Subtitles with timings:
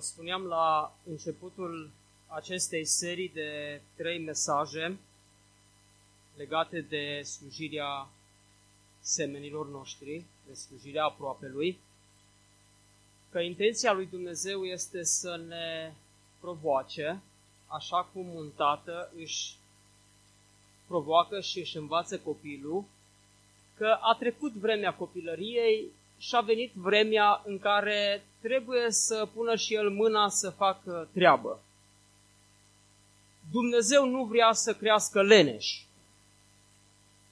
[0.00, 1.90] Vă spuneam la începutul
[2.26, 4.98] acestei serii de trei mesaje
[6.36, 8.08] legate de slujirea
[9.00, 11.78] semenilor noștri, de slujirea aproapelui,
[13.30, 15.92] că intenția lui Dumnezeu este să ne
[16.38, 17.22] provoace,
[17.66, 19.54] așa cum un tată își
[20.86, 22.84] provoacă și își învață copilul,
[23.76, 29.74] că a trecut vremea copilăriei și a venit vremea în care trebuie să pună și
[29.74, 31.62] el mâna să facă treabă.
[33.52, 35.86] Dumnezeu nu vrea să crească leneși.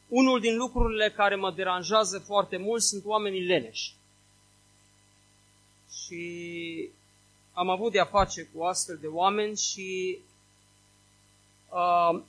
[0.09, 3.95] Unul din lucrurile care mă deranjează foarte mult sunt oamenii leneși.
[6.05, 6.91] Și
[7.53, 10.19] am avut de-a face cu astfel de oameni și
[11.69, 12.21] uh,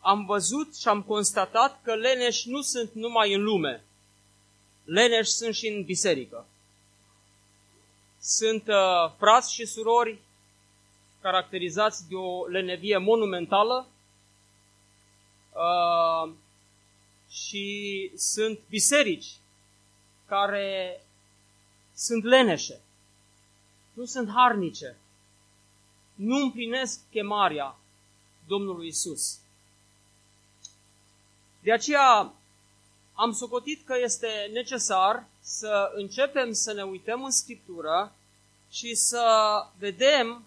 [0.00, 3.85] am văzut și am constatat că leneși nu sunt numai în lume.
[4.86, 6.46] Leneși sunt și în biserică.
[8.20, 10.18] Sunt uh, frați și surori
[11.20, 13.86] caracterizați de o lenevie monumentală
[15.52, 16.32] uh,
[17.28, 19.36] și sunt biserici
[20.26, 21.00] care
[21.94, 22.80] sunt leneșe,
[23.92, 24.96] nu sunt harnice,
[26.14, 27.76] nu împlinesc chemarea
[28.46, 29.38] Domnului Isus.
[31.62, 32.32] De aceea
[33.16, 38.14] am socotit că este necesar să începem să ne uităm în Scriptură
[38.70, 39.26] și să
[39.78, 40.44] vedem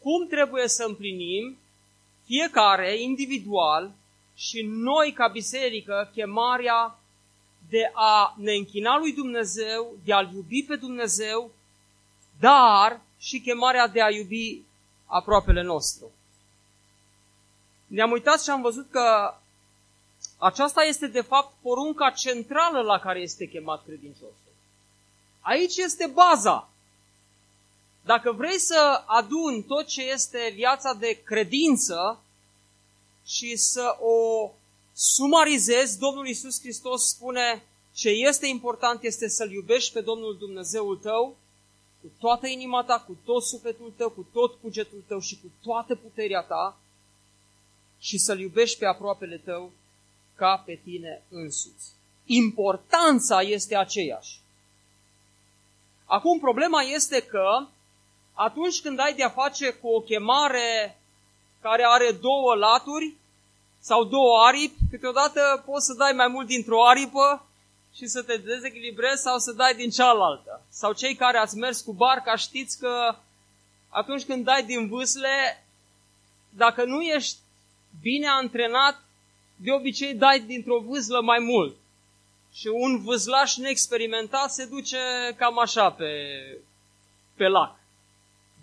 [0.00, 1.58] cum trebuie să împlinim
[2.24, 3.92] fiecare individual
[4.34, 6.98] și noi ca biserică chemarea
[7.68, 11.50] de a ne închina lui Dumnezeu, de a-L iubi pe Dumnezeu,
[12.40, 14.62] dar și chemarea de a iubi
[15.06, 16.10] aproapele nostru.
[17.86, 19.34] Ne-am uitat și am văzut că
[20.44, 24.52] aceasta este de fapt porunca centrală la care este chemat credinciosul.
[25.40, 26.68] Aici este baza.
[28.04, 32.22] Dacă vrei să aduni tot ce este viața de credință
[33.26, 34.50] și să o
[34.92, 37.62] sumarizezi, Domnul Isus Hristos spune
[37.92, 41.36] ce este important este să-L iubești pe Domnul Dumnezeul tău
[42.00, 45.94] cu toată inima ta, cu tot sufletul tău, cu tot cugetul tău și cu toată
[45.94, 46.78] puterea ta
[47.98, 49.72] și să-L iubești pe aproapele tău
[50.36, 51.92] ca pe tine însuți.
[52.24, 54.40] Importanța este aceeași.
[56.04, 57.66] Acum problema este că
[58.32, 60.98] atunci când ai de-a face cu o chemare
[61.60, 63.14] care are două laturi
[63.80, 67.46] sau două aripi, câteodată poți să dai mai mult dintr-o aripă
[67.94, 70.62] și să te dezechilibrezi sau să dai din cealaltă.
[70.68, 73.16] Sau cei care ați mers cu barca știți că
[73.88, 75.64] atunci când dai din vâsle,
[76.50, 77.38] dacă nu ești
[78.02, 79.02] bine antrenat,
[79.56, 81.76] de obicei dai dintr-o vâslă mai mult.
[82.52, 84.98] Și un vâzlaș neexperimentat se duce
[85.36, 86.12] cam așa pe,
[87.36, 87.76] pe lac.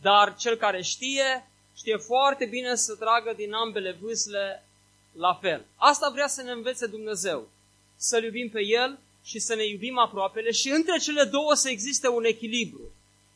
[0.01, 4.65] Dar cel care știe, știe foarte bine să tragă din ambele vâsle
[5.11, 5.65] la fel.
[5.75, 7.49] Asta vrea să ne învețe Dumnezeu.
[7.95, 12.07] Să-L iubim pe El și să ne iubim aproapele și între cele două să existe
[12.07, 12.81] un echilibru.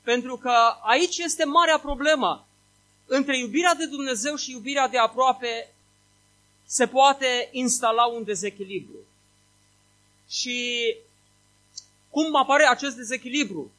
[0.03, 2.47] Pentru că aici este marea problemă.
[3.05, 5.74] Între iubirea de Dumnezeu și iubirea de aproape
[6.65, 8.97] se poate instala un dezechilibru.
[10.29, 10.95] Și
[12.09, 13.71] cum apare acest dezechilibru?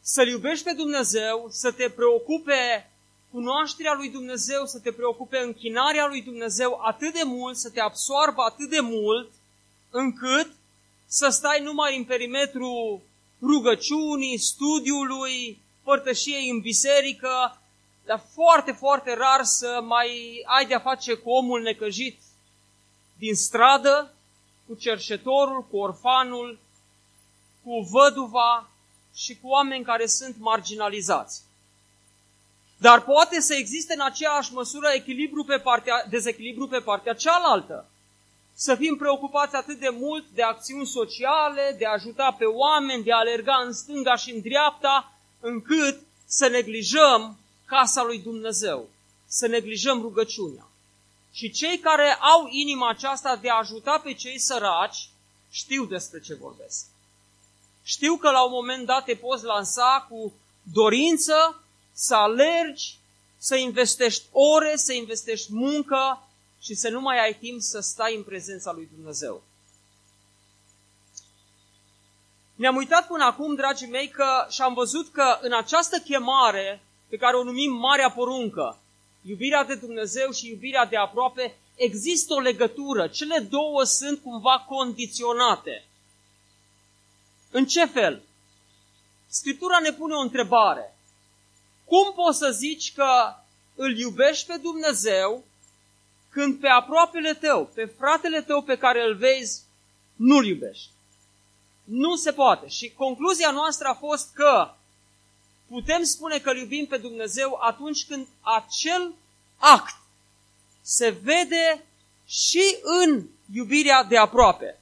[0.00, 2.90] Să-L iubești pe Dumnezeu, să te preocupe
[3.30, 8.42] cunoașterea lui Dumnezeu, să te preocupe închinarea lui Dumnezeu atât de mult, să te absoarbă
[8.42, 9.30] atât de mult,
[9.90, 10.52] încât
[11.06, 13.02] să stai numai în perimetru
[13.42, 17.59] rugăciunii, studiului, părtășiei în biserică,
[18.04, 22.18] dar foarte, foarte rar să mai ai de-a face cu omul necăjit
[23.18, 24.14] din stradă,
[24.66, 26.58] cu cerșetorul, cu orfanul,
[27.64, 28.70] cu văduva
[29.14, 31.42] și cu oameni care sunt marginalizați.
[32.76, 37.88] Dar poate să existe în aceeași măsură echilibru pe partea, dezechilibru pe partea cealaltă.
[38.54, 43.12] Să fim preocupați atât de mult de acțiuni sociale, de a ajuta pe oameni, de
[43.12, 47.39] a alerga în stânga și în dreapta, încât să neglijăm
[47.70, 48.88] casa lui Dumnezeu,
[49.26, 50.66] să neglijăm rugăciunea.
[51.32, 55.08] Și cei care au inima aceasta de a ajuta pe cei săraci,
[55.50, 56.86] știu despre ce vorbesc.
[57.82, 60.32] Știu că la un moment dat te poți lansa cu
[60.62, 61.62] dorință
[61.92, 62.98] să alergi,
[63.38, 66.28] să investești ore, să investești muncă
[66.60, 69.42] și să nu mai ai timp să stai în prezența lui Dumnezeu.
[72.54, 77.16] Ne-am uitat până acum, dragii mei, că și am văzut că în această chemare pe
[77.16, 78.78] care o numim Marea Poruncă,
[79.22, 83.08] iubirea de Dumnezeu și iubirea de aproape, există o legătură.
[83.08, 85.84] Cele două sunt cumva condiționate.
[87.50, 88.22] În ce fel?
[89.26, 90.96] Scriptura ne pune o întrebare.
[91.84, 93.34] Cum poți să zici că
[93.74, 95.44] îl iubești pe Dumnezeu
[96.30, 99.62] când pe aproapele tău, pe fratele tău pe care îl vezi,
[100.16, 100.90] nu-l iubești?
[101.84, 102.68] Nu se poate.
[102.68, 104.74] Și concluzia noastră a fost că
[105.70, 109.14] putem spune că îl iubim pe Dumnezeu atunci când acel
[109.58, 109.94] act
[110.82, 111.84] se vede
[112.26, 114.78] și în iubirea de aproape.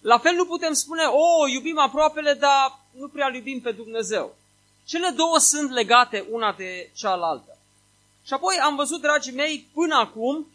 [0.00, 4.36] La fel nu putem spune, o, iubim aproapele, dar nu prea iubim pe Dumnezeu.
[4.84, 7.58] Cele două sunt legate una de cealaltă.
[8.24, 10.46] Și apoi am văzut, dragii mei, până acum,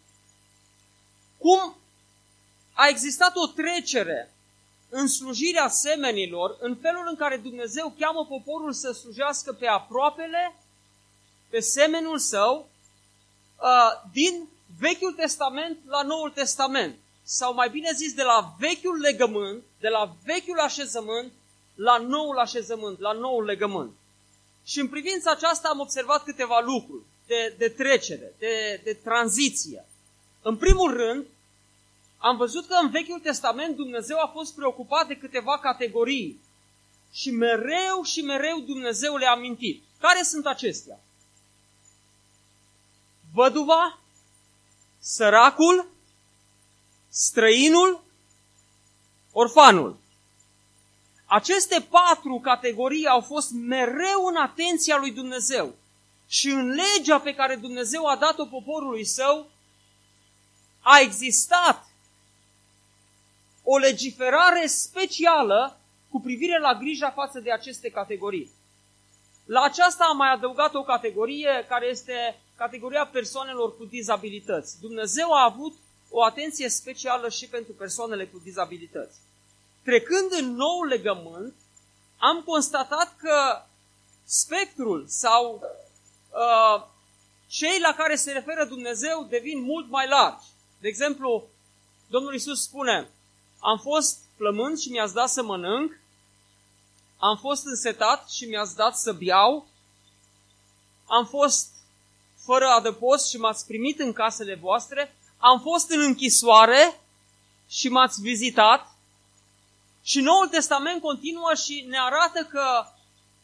[1.38, 1.76] cum
[2.74, 4.34] a existat o trecere
[4.90, 10.56] în slujirea semenilor, în felul în care Dumnezeu cheamă poporul să slujească pe aproapele,
[11.50, 12.70] pe semenul său,
[13.62, 14.48] uh, din
[14.80, 16.96] Vechiul Testament la Noul Testament.
[17.24, 21.32] Sau mai bine zis, de la vechiul legământ, de la vechiul așezământ,
[21.76, 23.92] la noul așezământ, la noul legământ.
[24.66, 29.86] Și în privința aceasta am observat câteva lucruri de, de trecere, de, de tranziție.
[30.42, 31.26] În primul rând,
[32.18, 36.42] am văzut că în Vechiul Testament Dumnezeu a fost preocupat de câteva categorii
[37.12, 39.84] și mereu și mereu Dumnezeu le-a amintit.
[40.00, 41.00] Care sunt acestea?
[43.34, 44.00] Văduva,
[45.00, 45.88] săracul,
[47.10, 48.04] străinul,
[49.32, 49.98] orfanul.
[51.26, 55.76] Aceste patru categorii au fost mereu în atenția lui Dumnezeu.
[56.28, 59.50] Și în legea pe care Dumnezeu a dat-o poporului său,
[60.82, 61.87] a existat
[63.70, 65.80] o legiferare specială
[66.10, 68.52] cu privire la grija față de aceste categorii.
[69.46, 74.80] La aceasta am mai adăugat o categorie care este categoria persoanelor cu dizabilități.
[74.82, 75.76] Dumnezeu a avut
[76.10, 79.18] o atenție specială și pentru persoanele cu dizabilități.
[79.84, 81.54] Trecând în nou legământ,
[82.18, 83.62] am constatat că
[84.26, 85.62] spectrul sau
[86.30, 86.84] uh,
[87.48, 90.46] cei la care se referă Dumnezeu devin mult mai largi.
[90.82, 91.48] De exemplu,
[92.10, 93.10] Domnul Isus spune,
[93.72, 96.00] am fost plământ și mi-ați dat să mănânc,
[97.18, 99.68] am fost însetat și mi-ați dat să biau,
[101.06, 101.70] am fost
[102.36, 107.00] fără adăpost și m-ați primit în casele voastre, am fost în închisoare
[107.70, 108.96] și m-ați vizitat.
[110.04, 112.86] Și Noul Testament continuă și ne arată că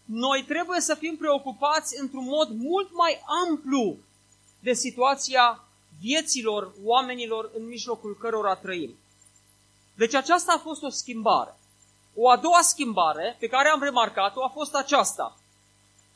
[0.05, 3.97] noi trebuie să fim preocupați într-un mod mult mai amplu
[4.59, 5.63] de situația
[5.99, 8.97] vieților oamenilor în mijlocul cărora trăim.
[9.95, 11.55] Deci aceasta a fost o schimbare.
[12.15, 15.37] O a doua schimbare pe care am remarcat-o a fost aceasta.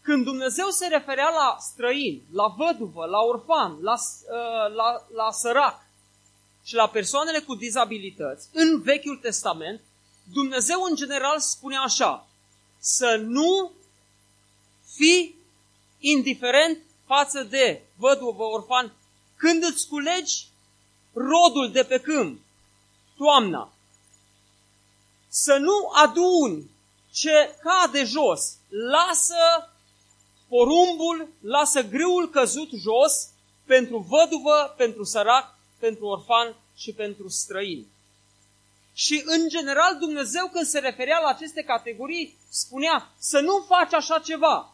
[0.01, 5.85] Când Dumnezeu se referea la străini, la văduvă, la orfan, la, uh, la, la sărac
[6.63, 9.81] și la persoanele cu dizabilități, în Vechiul Testament,
[10.33, 12.27] Dumnezeu în general spunea așa,
[12.79, 13.71] să nu
[14.95, 15.35] fii
[15.99, 18.93] indiferent față de văduvă, orfan,
[19.35, 20.47] când îți culegi
[21.13, 22.39] rodul de pe câmp,
[23.17, 23.73] toamna,
[25.27, 26.69] să nu aduni
[27.11, 29.71] ce cade jos, lasă
[30.47, 33.29] porumbul, lasă grâul căzut jos
[33.65, 37.87] pentru văduvă, pentru sărac, pentru orfan și pentru străin.
[38.93, 44.19] Și în general Dumnezeu când se referea la aceste categorii spunea să nu faci așa
[44.19, 44.73] ceva,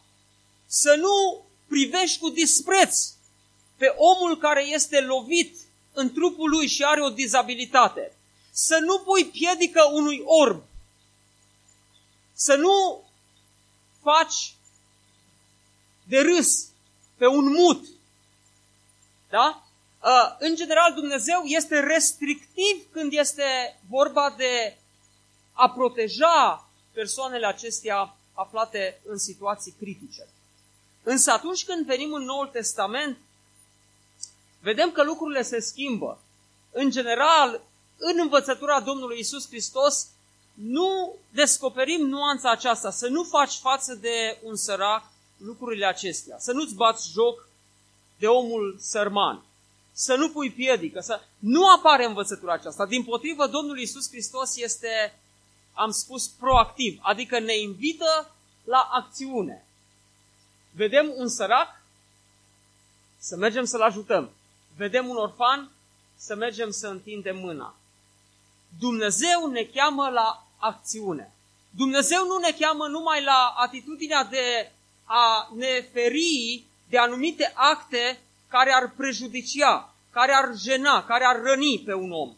[0.68, 3.14] să nu privești cu dispreț
[3.78, 5.58] pe omul care este lovit
[5.94, 8.18] în trupul lui și are o dizabilitate.
[8.56, 10.64] Să nu pui piedică unui orb.
[12.34, 13.04] Să nu
[14.02, 14.56] faci
[16.08, 16.68] de râs
[17.18, 17.86] pe un mut.
[19.30, 19.68] Da?
[20.40, 24.78] În general, Dumnezeu este restrictiv când este vorba de
[25.54, 30.28] a proteja persoanele acestea aflate în situații critice.
[31.04, 33.18] Însă atunci când venim în Noul Testament,
[34.60, 36.22] vedem că lucrurile se schimbă.
[36.72, 37.62] În general,
[37.98, 40.08] în învățătura Domnului Isus Hristos,
[40.54, 45.04] nu descoperim nuanța aceasta, să nu faci față de un sărac
[45.38, 47.48] lucrurile acestea, să nu-ți bați joc
[48.18, 49.44] de omul sărman,
[49.92, 52.86] să nu pui piedică, să nu apare învățătura aceasta.
[52.86, 55.20] Din potrivă, Domnul Isus Hristos este,
[55.74, 58.32] am spus, proactiv, adică ne invită
[58.64, 59.66] la acțiune.
[60.72, 61.82] Vedem un sărac,
[63.18, 64.30] să mergem să-l ajutăm.
[64.78, 65.72] Vedem un orfan,
[66.16, 67.76] să mergem să întindem mâna.
[68.80, 71.34] Dumnezeu ne cheamă la acțiune.
[71.70, 74.72] Dumnezeu nu ne cheamă numai la atitudinea de
[75.04, 81.80] a ne feri de anumite acte care ar prejudicia, care ar jena, care ar răni
[81.86, 82.36] pe un om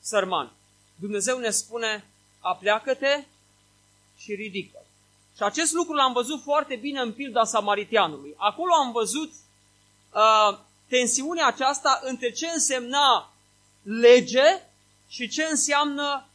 [0.00, 0.52] sărman.
[1.00, 2.04] Dumnezeu ne spune,
[2.40, 3.24] apleacă-te
[4.18, 4.78] și ridică.
[5.36, 8.34] Și acest lucru l-am văzut foarte bine în pilda samaritianului.
[8.36, 9.32] Acolo am văzut
[10.12, 10.58] uh,
[10.88, 13.32] tensiunea aceasta între ce însemna
[13.82, 14.62] lege
[15.08, 16.26] și ce înseamnă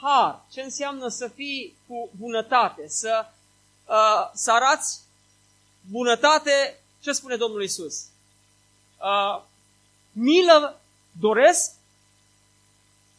[0.00, 3.26] har, ce înseamnă să fii cu bunătate, să,
[3.88, 5.00] uh, să arăți
[5.90, 8.06] bunătate, ce spune Domnul Isus?
[8.98, 9.42] Uh,
[10.12, 10.80] milă
[11.20, 11.72] doresc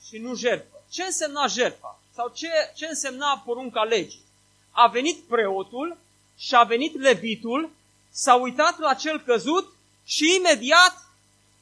[0.07, 0.83] și nu jertfă.
[0.89, 1.99] Ce însemna jertfa?
[2.13, 4.23] Sau ce, ce însemna porunca legii?
[4.71, 5.97] A venit preotul
[6.37, 7.71] și a venit levitul,
[8.11, 11.05] s-a uitat la cel căzut și imediat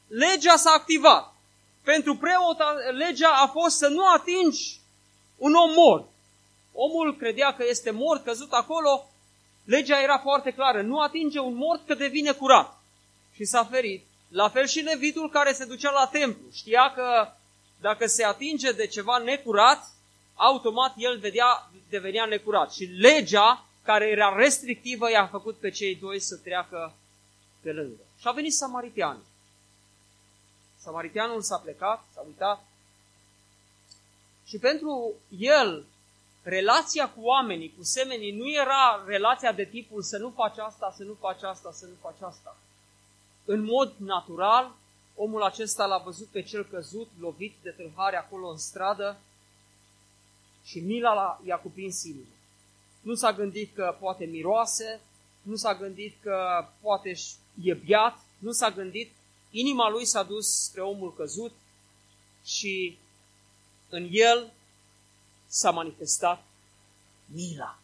[0.06, 1.33] legea s-a activat.
[1.84, 2.58] Pentru preot
[2.96, 4.80] legea a fost să nu atingi
[5.36, 6.08] un om mort.
[6.72, 9.10] Omul credea că este mort, căzut acolo,
[9.64, 12.80] legea era foarte clară, nu atinge un mort că devine curat.
[13.34, 14.04] Și s-a ferit.
[14.28, 16.46] La fel și levitul care se ducea la templu.
[16.52, 17.28] Știa că
[17.80, 19.84] dacă se atinge de ceva necurat,
[20.34, 22.72] automat el vedea, devenea necurat.
[22.72, 26.94] Și legea, care era restrictivă, i-a făcut pe cei doi să treacă
[27.60, 28.00] pe lângă.
[28.18, 29.24] Și a venit samaritianul.
[30.84, 32.64] Samaritianul s-a plecat, s-a uitat
[34.44, 35.84] și pentru el
[36.42, 41.02] relația cu oamenii, cu semenii, nu era relația de tipul să nu faci asta, să
[41.02, 42.56] nu faci asta, să nu faci asta.
[43.44, 44.72] În mod natural,
[45.14, 49.16] omul acesta l-a văzut pe cel căzut, lovit de tâlhare acolo în stradă
[50.64, 52.34] și mila i-a cuprins inima.
[53.00, 55.00] Nu s-a gândit că poate miroase,
[55.42, 57.14] nu s-a gândit că poate
[57.62, 59.12] e biat, nu s-a gândit,
[59.54, 61.52] inima lui s-a dus spre omul căzut
[62.44, 62.98] și
[63.88, 64.52] în el
[65.46, 66.44] s-a manifestat
[67.26, 67.78] mila.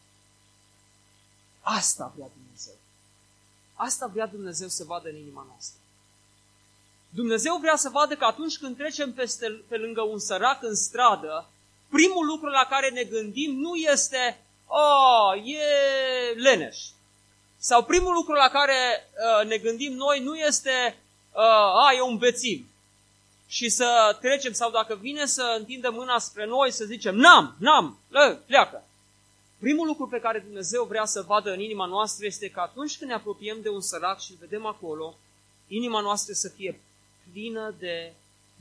[1.60, 2.74] Asta vrea Dumnezeu.
[3.74, 5.78] Asta vrea Dumnezeu să vadă în inima noastră.
[7.08, 11.48] Dumnezeu vrea să vadă că atunci când trecem peste, pe lângă un sărac în stradă,
[11.88, 15.64] primul lucru la care ne gândim nu este, oh, e
[16.34, 16.78] leneș.
[17.56, 19.10] Sau primul lucru la care
[19.40, 22.66] uh, ne gândim noi nu este, uh, a, e un bețiv.
[23.46, 27.98] Și să trecem, sau dacă vine să întindem mâna spre noi, să zicem, n-am, n-am,
[28.08, 28.84] lă, pleacă.
[29.58, 33.10] Primul lucru pe care Dumnezeu vrea să vadă în inima noastră este că atunci când
[33.10, 35.16] ne apropiem de un sărac și îl vedem acolo,
[35.66, 36.80] inima noastră să fie
[37.32, 38.12] plină de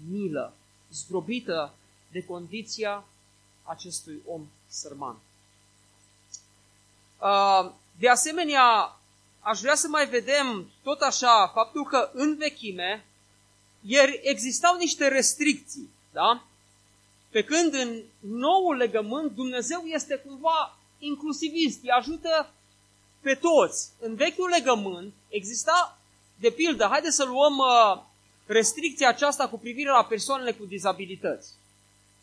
[0.10, 0.54] milă,
[0.92, 1.74] zdrobită
[2.12, 3.04] de condiția
[3.64, 5.20] acestui om sărman.
[7.22, 8.99] Uh, de asemenea,
[9.40, 13.06] aș vrea să mai vedem tot așa faptul că în vechime
[14.22, 16.44] existau niște restricții, da?
[17.30, 22.54] Pe când în noul legământ Dumnezeu este cumva inclusivist, îi ajută
[23.22, 23.90] pe toți.
[24.00, 26.00] În vechiul legământ exista,
[26.40, 28.02] de pildă, haideți să luăm uh,
[28.46, 31.50] restricția aceasta cu privire la persoanele cu dizabilități.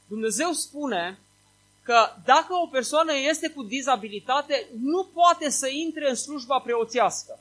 [0.08, 1.18] Dumnezeu spune
[1.86, 7.38] că dacă o persoană este cu dizabilitate, nu poate să intre în slujba preoțească.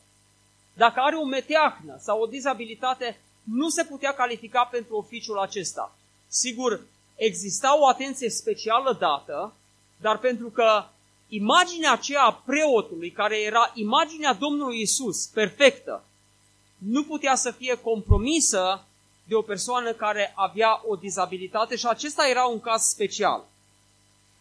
[0.73, 5.95] Dacă are o meteahnă sau o dizabilitate, nu se putea califica pentru oficiul acesta.
[6.27, 6.81] Sigur,
[7.15, 9.53] exista o atenție specială dată,
[10.01, 10.83] dar pentru că
[11.27, 16.03] imaginea aceea a preotului, care era imaginea Domnului Isus, perfectă,
[16.77, 18.85] nu putea să fie compromisă
[19.27, 23.45] de o persoană care avea o dizabilitate și acesta era un caz special.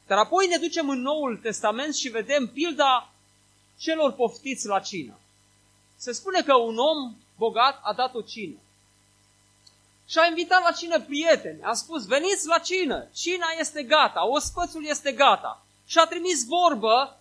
[0.06, 3.11] Dar apoi ne ducem în Noul Testament și vedem pilda
[3.78, 5.18] celor poftiți la cină.
[5.96, 8.56] Se spune că un om bogat a dat o cină.
[10.08, 11.62] Și a invitat la cină prieteni.
[11.62, 15.64] A spus, veniți la cină, cina este gata, ospățul este gata.
[15.87, 17.18] Și a trimis vorbă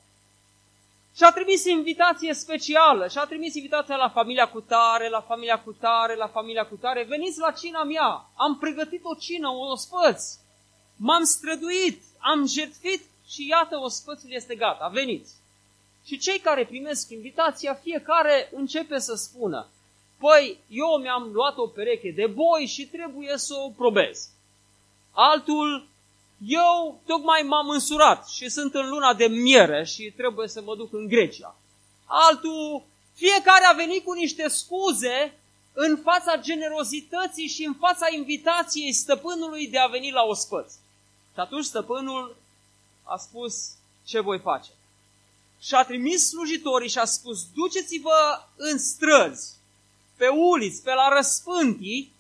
[1.16, 5.62] și a trimis invitație specială și a trimis invitația la familia cu tare, la familia
[5.62, 7.04] cu tare, la familia cu tare.
[7.04, 10.24] Veniți la cina mea, am pregătit o cină, o ospăț.
[10.96, 15.34] M-am străduit, am jertfit și iată, ospățul este gata, veniți.
[16.06, 19.68] Și cei care primesc invitația, fiecare începe să spună,
[20.20, 24.30] păi, eu mi-am luat o pereche de boi și trebuie să o probez.
[25.12, 25.88] Altul,
[26.48, 30.94] eu tocmai m-am însurat și sunt în luna de miere și trebuie să mă duc
[30.94, 31.56] în Grecia.
[32.06, 35.38] Altul, fiecare a venit cu niște scuze
[35.74, 40.74] în fața generozității și în fața invitației stăpânului de a veni la ospăț.
[41.34, 42.38] Și atunci stăpânul
[43.04, 43.72] a spus,
[44.06, 44.72] ce voi face?
[45.64, 49.54] și a trimis slujitorii și a spus, duceți-vă în străzi,
[50.16, 52.12] pe uliți, pe la răspântii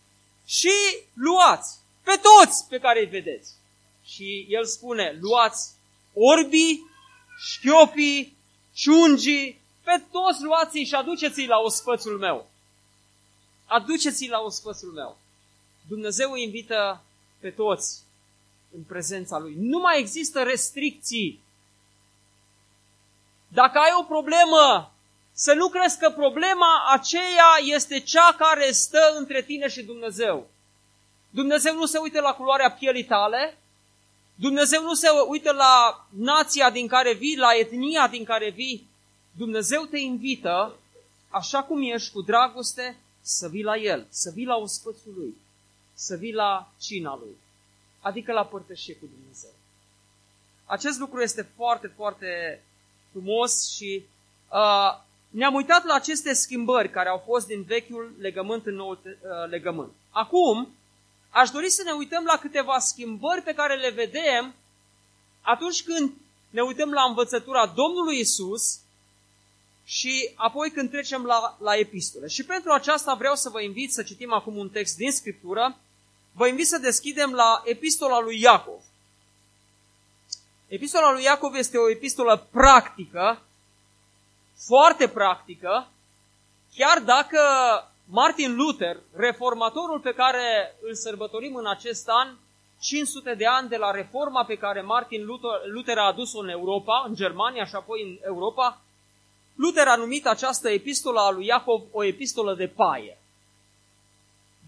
[0.46, 0.74] și
[1.14, 3.52] luați pe toți pe care îi vedeți.
[4.06, 5.72] Și el spune, luați
[6.14, 6.86] orbii,
[7.38, 8.38] șchiopii,
[8.74, 12.50] ciungii, pe toți luați-i și aduceți-i la ospățul meu.
[13.66, 15.18] Aduceți-i la ospățul meu.
[15.88, 17.04] Dumnezeu îi invită
[17.40, 18.03] pe toți
[18.76, 19.56] în prezența Lui.
[19.58, 21.44] Nu mai există restricții.
[23.48, 24.94] Dacă ai o problemă,
[25.32, 30.48] să nu crezi că problema aceea este cea care stă între tine și Dumnezeu.
[31.30, 33.58] Dumnezeu nu se uită la culoarea pielii tale,
[34.36, 38.88] Dumnezeu nu se uită la nația din care vii, la etnia din care vii.
[39.38, 40.76] Dumnezeu te invită,
[41.30, 45.36] așa cum ești, cu dragoste, să vii la El, să vii la ospățul Lui,
[45.94, 47.38] să vii la cina Lui,
[48.04, 49.54] adică la părtășie cu Dumnezeu.
[50.66, 52.62] Acest lucru este foarte, foarte
[53.12, 54.06] frumos și
[54.52, 59.50] uh, ne-am uitat la aceste schimbări care au fost din vechiul legământ în noul uh,
[59.50, 59.92] legământ.
[60.10, 60.76] Acum,
[61.30, 64.54] aș dori să ne uităm la câteva schimbări pe care le vedem
[65.42, 66.14] atunci când
[66.50, 68.80] ne uităm la învățătura Domnului Isus
[69.86, 72.28] și apoi când trecem la, la epistole.
[72.28, 75.78] Și pentru aceasta vreau să vă invit să citim acum un text din Scriptură.
[76.36, 78.82] Vă invit să deschidem la epistola lui Iacov.
[80.68, 83.42] Epistola lui Iacov este o epistolă practică,
[84.68, 85.88] foarte practică,
[86.76, 87.40] chiar dacă
[88.06, 92.36] Martin Luther, reformatorul pe care îl sărbătorim în acest an,
[92.80, 97.06] 500 de ani de la reforma pe care Martin Luther, Luther a adus-o în Europa,
[97.08, 98.82] în Germania și apoi în Europa,
[99.56, 103.18] Luther a numit această epistolă a lui Iacov o epistolă de paie.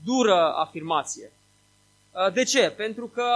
[0.03, 1.31] Dură afirmație.
[2.33, 2.69] De ce?
[2.69, 3.29] Pentru că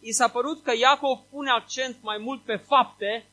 [0.00, 3.26] i s-a părut că Iacov pune accent mai mult pe fapte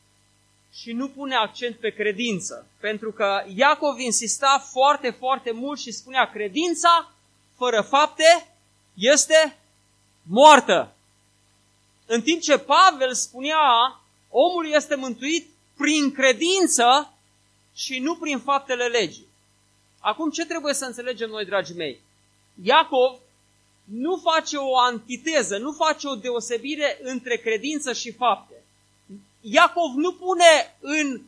[0.74, 2.68] și nu pune accent pe credință.
[2.80, 7.12] Pentru că Iacov insista foarte, foarte mult și spunea credința
[7.58, 8.56] fără fapte
[8.94, 9.58] este
[10.22, 10.96] moartă.
[12.06, 13.60] În timp ce Pavel spunea
[14.30, 17.14] omul este mântuit prin credință
[17.76, 19.28] și nu prin faptele legii.
[20.00, 22.02] Acum ce trebuie să înțelegem noi, dragii mei?
[22.64, 23.20] Iacov
[23.84, 28.54] nu face o antiteză, nu face o deosebire între credință și fapte.
[29.42, 31.22] Iacov nu pune în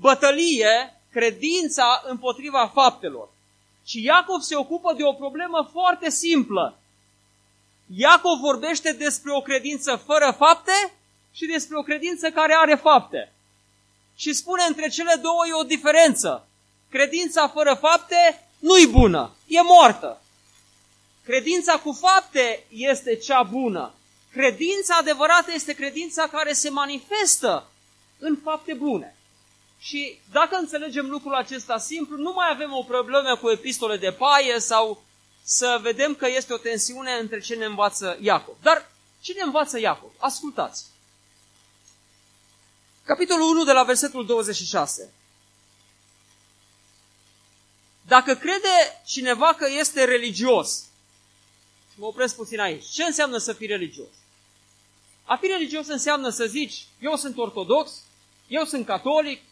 [0.00, 3.28] bătălie credința împotriva faptelor,
[3.84, 6.78] ci Iacov se ocupă de o problemă foarte simplă.
[7.96, 10.92] Iacov vorbește despre o credință fără fapte
[11.32, 13.32] și despre o credință care are fapte.
[14.16, 16.48] Și spune între cele două e o diferență.
[16.90, 20.22] Credința fără fapte nu-i bună, e moartă.
[21.24, 23.94] Credința cu fapte este cea bună.
[24.32, 27.70] Credința adevărată este credința care se manifestă
[28.18, 29.16] în fapte bune.
[29.78, 34.58] Și dacă înțelegem lucrul acesta simplu, nu mai avem o problemă cu epistole de paie
[34.58, 35.02] sau
[35.42, 38.56] să vedem că este o tensiune între ce ne învață Iacov.
[38.62, 40.10] Dar ce ne învață Iacov?
[40.18, 40.84] Ascultați!
[43.04, 45.12] Capitolul 1 de la versetul 26.
[48.06, 50.84] Dacă crede cineva că este religios,
[51.94, 54.08] mă opresc puțin aici, ce înseamnă să fii religios?
[55.24, 57.92] A fi religios înseamnă să zici, eu sunt ortodox,
[58.48, 59.42] eu sunt catolic,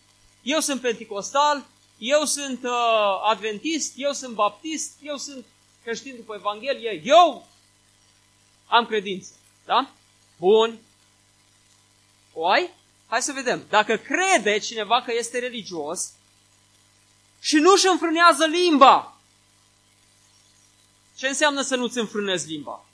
[0.43, 1.67] eu sunt penticostal,
[1.99, 2.71] eu sunt uh,
[3.31, 5.45] adventist, eu sunt baptist, eu sunt
[5.83, 7.47] creștin după Evanghelie, eu
[8.67, 9.33] am credință.
[9.65, 9.91] Da?
[10.37, 10.79] Bun.
[12.33, 12.71] O ai?
[13.07, 13.65] Hai să vedem.
[13.69, 16.13] Dacă crede cineva că este religios
[17.41, 19.12] și nu își înfrânează limba,
[21.17, 22.85] ce înseamnă să nu-ți înfrânezi limba?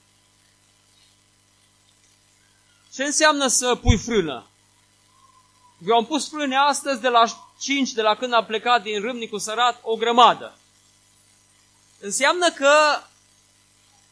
[2.93, 4.47] Ce înseamnă să pui frână?
[5.87, 9.37] Eu am pus frâne astăzi de la 5, de la când am plecat din Râmnicu
[9.37, 10.57] Sărat, o grămadă.
[11.99, 12.73] Înseamnă că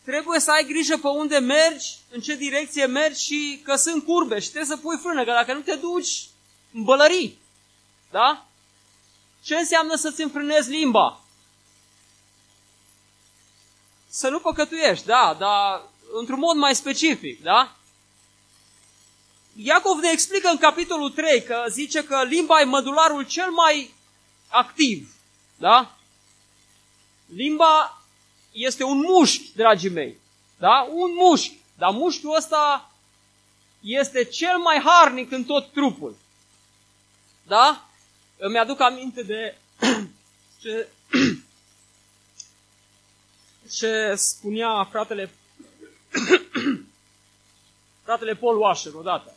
[0.03, 4.39] trebuie să ai grijă pe unde mergi, în ce direcție mergi și că sunt curbe
[4.39, 6.27] și trebuie să pui frână, că dacă nu te duci
[6.73, 7.39] în bălării.
[8.11, 8.45] Da?
[9.43, 11.21] Ce înseamnă să-ți înfrânezi limba?
[14.17, 15.81] Să nu păcătuiești, da, dar
[16.19, 17.75] într-un mod mai specific, da?
[19.55, 23.93] Iacov ne explică în capitolul 3 că zice că limba e mădularul cel mai
[24.47, 25.13] activ.
[25.57, 25.97] Da?
[27.25, 28.01] Limba
[28.51, 30.17] este un mușchi, dragii mei.
[30.59, 30.87] Da?
[30.91, 31.57] Un mușchi.
[31.77, 32.91] Dar mușchiul ăsta
[33.79, 36.15] este cel mai harnic în tot trupul.
[37.47, 37.87] Da?
[38.37, 39.57] Îmi aduc aminte de
[40.61, 40.87] ce,
[43.71, 45.29] ce spunea fratele
[48.05, 49.35] fratele Paul Washer odată.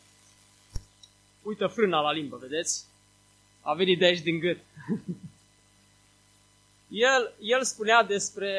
[1.43, 2.85] uită frâna la limbă, vedeți?
[3.61, 4.59] A venit de aici din gât.
[6.89, 8.55] el, el spunea despre,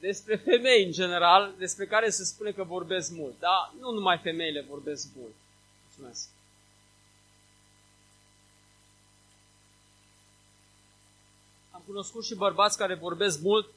[0.00, 4.64] despre femei în general, despre care se spune că vorbesc mult, dar nu numai femeile
[4.68, 5.34] vorbesc mult.
[5.86, 6.28] Mulțumesc.
[11.70, 13.68] Am cunoscut și bărbați care vorbesc mult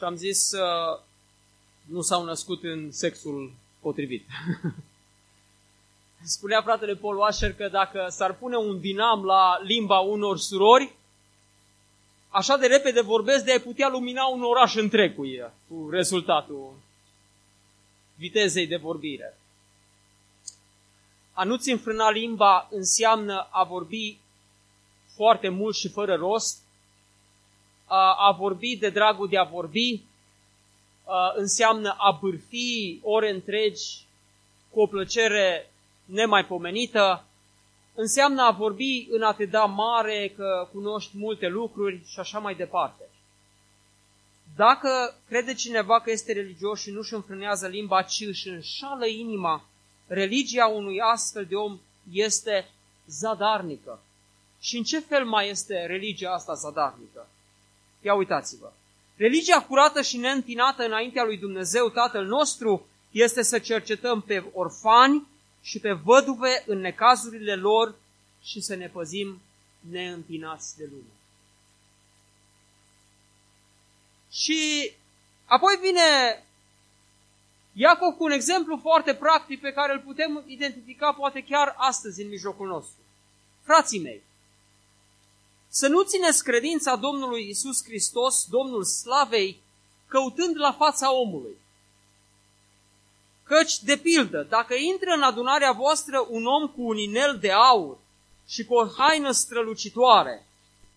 [0.00, 1.00] și am zis uh,
[1.84, 4.26] nu s-au născut în sexul potrivit.
[6.22, 10.94] Spunea fratele Paul Washer că dacă s-ar pune un dinam la limba unor surori,
[12.28, 16.72] așa de repede vorbesc de a putea lumina un oraș întreg cu, ea, cu rezultatul
[18.16, 19.38] vitezei de vorbire.
[21.32, 24.18] A nu-ți înfrâna limba înseamnă a vorbi
[25.14, 26.59] foarte mult și fără rost,
[27.90, 30.02] a, a vorbi de dragul de a vorbi,
[31.04, 34.06] a, înseamnă a bârfi ore întregi
[34.70, 35.70] cu o plăcere
[36.04, 37.24] nemaipomenită,
[37.94, 42.54] înseamnă a vorbi în a te da mare că cunoști multe lucruri și așa mai
[42.54, 43.02] departe.
[44.56, 49.64] Dacă crede cineva că este religios și nu-și înfrânează limba, ci își înșală inima,
[50.06, 51.78] religia unui astfel de om
[52.12, 52.70] este
[53.06, 54.02] zadarnică.
[54.60, 57.28] Și în ce fel mai este religia asta zadarnică?
[58.00, 58.72] Ia uitați-vă.
[59.16, 65.26] Religia curată și neîntinată înaintea lui Dumnezeu Tatăl nostru este să cercetăm pe orfani
[65.62, 67.94] și pe văduve în necazurile lor
[68.42, 69.40] și să ne păzim
[69.90, 71.12] neîntinați de lume.
[74.30, 74.92] Și
[75.44, 76.00] apoi vine
[77.72, 82.28] Iacov cu un exemplu foarte practic pe care îl putem identifica poate chiar astăzi în
[82.28, 83.00] mijlocul nostru.
[83.62, 84.22] Frații mei,
[85.72, 89.62] să nu țineți credința Domnului Isus Hristos, Domnul Slavei,
[90.08, 91.56] căutând la fața omului.
[93.44, 97.98] Căci, de pildă, dacă intră în adunarea voastră un om cu un inel de aur
[98.48, 100.46] și cu o haină strălucitoare,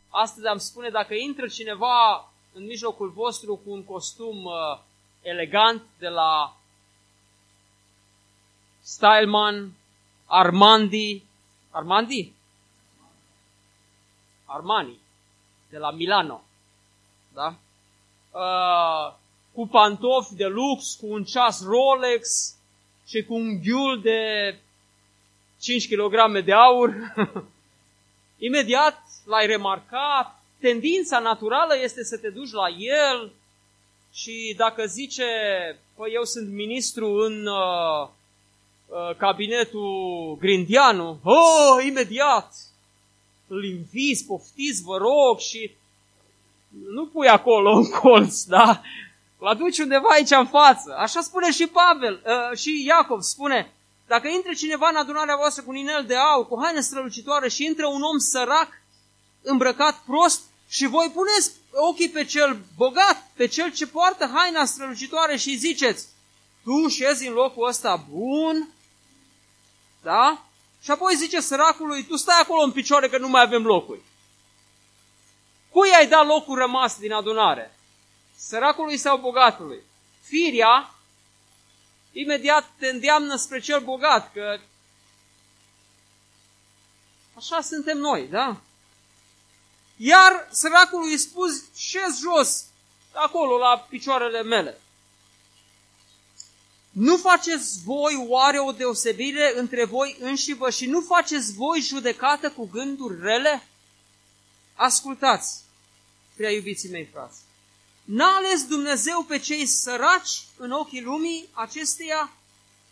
[0.10, 4.80] astăzi am spune, dacă intră cineva în mijlocul vostru cu un costum uh,
[5.22, 6.58] elegant de la
[8.82, 9.72] Styleman,
[10.26, 11.24] Armandi,
[11.70, 12.34] Armandi?
[14.54, 15.00] Armani,
[15.70, 16.44] de la Milano,
[17.34, 17.56] da?
[18.32, 19.14] Uh,
[19.54, 22.56] cu pantofi de lux, cu un ceas Rolex
[23.08, 24.20] și cu un ghiul de
[25.62, 26.94] 5 kg de aur.
[28.48, 33.32] Imediat l-ai remarcat, tendința naturală este să te duci la el
[34.14, 35.26] și dacă zice,
[35.96, 38.10] păi eu sunt ministru în uh,
[38.86, 42.54] uh, cabinetul Grindianu, oh, imediat,
[43.48, 45.72] îl inviți, poftiți, vă rog, și
[46.94, 48.82] nu pui acolo în colț, da?
[49.38, 50.96] Îl aduci undeva aici în față.
[50.98, 53.72] Așa spune și Pavel, uh, și Iacov spune,
[54.08, 57.66] dacă intre cineva în adunarea voastră cu un inel de aur, cu haine strălucitoare și
[57.66, 58.70] intră un om sărac,
[59.42, 65.38] îmbrăcat prost, și voi puneți ochii pe cel bogat, pe cel ce poartă haina strălucitoare
[65.38, 66.08] și ziceți,
[66.64, 68.70] tu șezi în locul ăsta bun,
[70.04, 70.46] da?
[70.84, 74.02] Și apoi zice săracului, tu stai acolo în picioare că nu mai avem locuri.
[75.70, 77.78] Cui ai dat locul rămas din adunare?
[78.36, 79.80] Săracului sau bogatului?
[80.22, 80.94] Firia
[82.12, 84.60] imediat te îndeamnă spre cel bogat, că
[87.38, 88.58] așa suntem noi, da?
[89.98, 92.66] Iar săracului îi spus, șez jos,
[93.14, 94.82] acolo, la picioarele mele.
[96.94, 102.70] Nu faceți voi oare o deosebire între voi înșivă și nu faceți voi judecată cu
[102.72, 103.68] gânduri rele?
[104.76, 105.62] Ascultați,
[106.36, 107.40] prea iubiții mei frați.
[108.04, 112.34] N-a ales Dumnezeu pe cei săraci în ochii lumii acesteia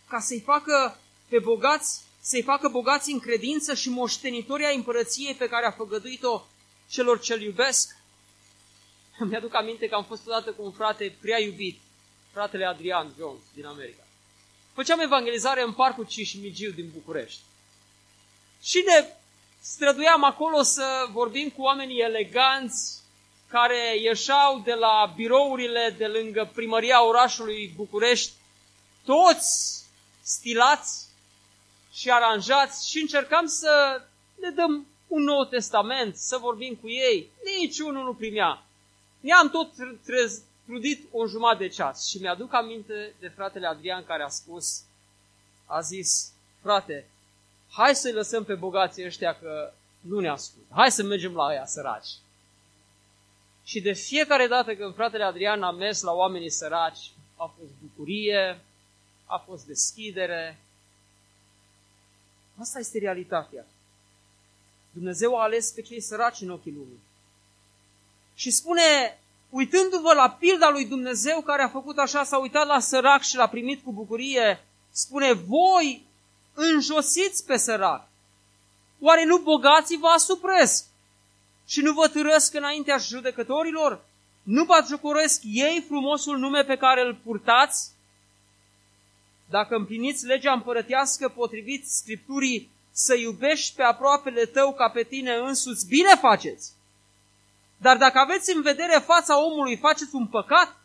[0.08, 5.66] ca să-i facă pe bogați, să-i facă bogați în credință și moștenitoria împărăției pe care
[5.66, 6.42] a făgăduit-o
[6.90, 7.96] celor ce-L iubesc?
[9.30, 11.80] Mi-aduc aminte că am fost odată cu un frate prea iubit,
[12.32, 14.04] fratele Adrian Jones din America.
[14.74, 17.42] Făceam evangelizare în parcul Cismigiu din București.
[18.62, 19.08] Și ne
[19.62, 23.02] străduiam acolo să vorbim cu oamenii eleganți
[23.48, 28.32] care ieșeau de la birourile de lângă primăria orașului București,
[29.06, 29.84] toți
[30.22, 31.06] stilați
[31.94, 34.02] și aranjați și încercam să
[34.36, 37.30] le dăm un nou testament, să vorbim cu ei.
[37.60, 38.64] Nici unul nu primea.
[39.20, 39.72] Ne-am tot
[40.06, 44.84] trez, trudit o jumătate de ceas și mi-aduc aminte de fratele Adrian care a spus,
[45.66, 46.32] a zis,
[46.62, 47.08] frate,
[47.70, 50.66] hai să-i lăsăm pe bogații ăștia că nu ne ascult.
[50.70, 52.10] Hai să mergem la ăia săraci.
[53.64, 58.62] Și de fiecare dată când fratele Adrian a mers la oamenii săraci, a fost bucurie,
[59.26, 60.60] a fost deschidere.
[62.60, 63.66] Asta este realitatea.
[64.92, 67.02] Dumnezeu a ales pe cei săraci în ochii lumii.
[68.34, 69.21] Și spune,
[69.52, 73.48] uitându-vă la pilda lui Dumnezeu care a făcut așa, s-a uitat la sărac și l-a
[73.48, 76.06] primit cu bucurie, spune, voi
[76.54, 78.08] înjosiți pe sărac.
[79.00, 80.86] Oare nu bogații vă asupresc?
[81.66, 84.06] Și nu vă târăsc înaintea judecătorilor?
[84.44, 87.92] Nu vă jocoresc ei frumosul nume pe care îl purtați?
[89.50, 95.88] Dacă împliniți legea împărătească potrivit Scripturii să iubești pe aproapele tău ca pe tine însuți,
[95.88, 96.72] bine faceți!
[97.82, 100.76] Dar dacă aveți în vedere fața omului, faceți un păcat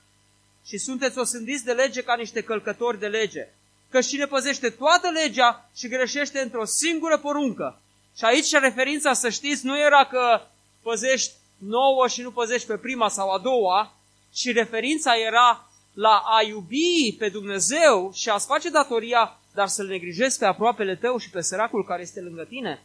[0.66, 3.48] și sunteți osândiți de lege ca niște călcători de lege.
[3.90, 7.80] Că cine păzește toată legea și greșește într-o singură poruncă.
[8.16, 10.40] Și aici referința, să știți, nu era că
[10.82, 13.94] păzești nouă și nu păzești pe prima sau a doua,
[14.32, 20.38] ci referința era la a iubi pe Dumnezeu și a-ți face datoria, dar să-L negrijezi
[20.38, 22.82] pe aproapele tău și pe săracul care este lângă tine,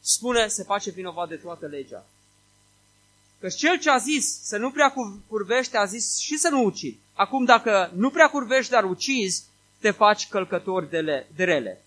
[0.00, 2.04] spune, se face vinovat de toată legea.
[3.40, 4.94] Că cel ce a zis să nu prea
[5.28, 6.98] curvește, a zis și să nu ucid.
[7.14, 9.44] Acum, dacă nu prea curvești, dar ucizi,
[9.80, 11.82] te faci călcător de, le, de rele.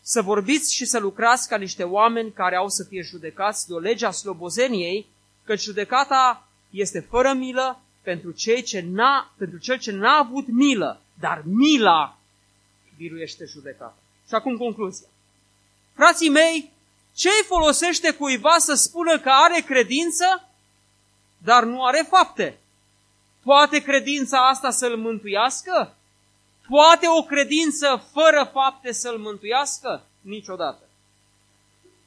[0.00, 3.78] Să vorbiți și să lucrați ca niște oameni care au să fie judecați de o
[3.78, 5.06] lege a slobozeniei,
[5.44, 11.00] că judecata este fără milă pentru, cei ce n-a, pentru cel ce n-a avut milă,
[11.20, 12.18] dar mila
[12.96, 13.98] biruiește judecata.
[14.28, 15.06] Și acum concluzia.
[15.94, 16.72] Frații mei,
[17.14, 20.47] ce îi folosește cuiva să spună că are credință,
[21.38, 22.58] dar nu are fapte?
[23.42, 25.96] Poate credința asta să-l mântuiască?
[26.68, 30.04] Poate o credință fără fapte să-l mântuiască?
[30.20, 30.82] Niciodată.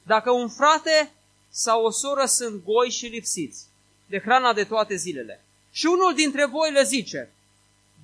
[0.03, 1.11] Dacă un frate
[1.49, 3.65] sau o soră sunt goi și lipsiți
[4.05, 7.31] de hrana de toate zilele și unul dintre voi le zice,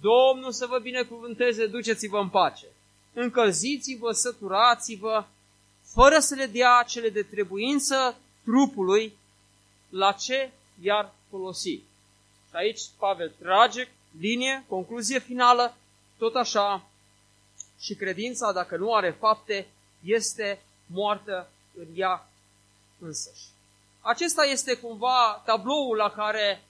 [0.01, 2.65] Domnul să vă binecuvânteze, duceți-vă în pace,
[3.13, 5.25] încălziți-vă, săturați-vă,
[5.93, 9.13] fără să le dea cele de trebuință trupului,
[9.89, 11.69] la ce i-ar folosi?
[12.49, 13.87] Și aici Pavel trage
[14.19, 15.75] linie, concluzie finală,
[16.17, 16.89] tot așa
[17.79, 19.67] și credința, dacă nu are fapte,
[20.03, 22.29] este moartă în ea
[22.99, 23.45] însăși.
[24.01, 26.63] Acesta este cumva tabloul la care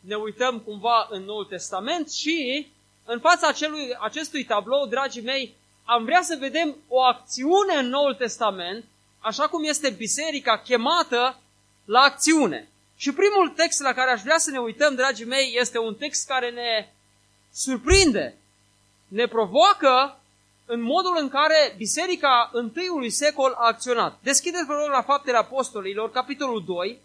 [0.00, 2.66] ne uităm cumva în Noul Testament și
[3.04, 8.14] în fața acelui, acestui tablou, dragii mei, am vrea să vedem o acțiune în Noul
[8.14, 8.84] Testament,
[9.18, 11.40] așa cum este biserica chemată
[11.84, 12.68] la acțiune.
[13.02, 16.26] Și primul text la care aș vrea să ne uităm, dragii mei, este un text
[16.26, 16.92] care ne
[17.52, 18.38] surprinde,
[19.08, 20.20] ne provoacă
[20.66, 24.18] în modul în care biserica întâiului secol a acționat.
[24.22, 26.98] Deschideți, vă rog, la Faptele Apostolilor, capitolul 2.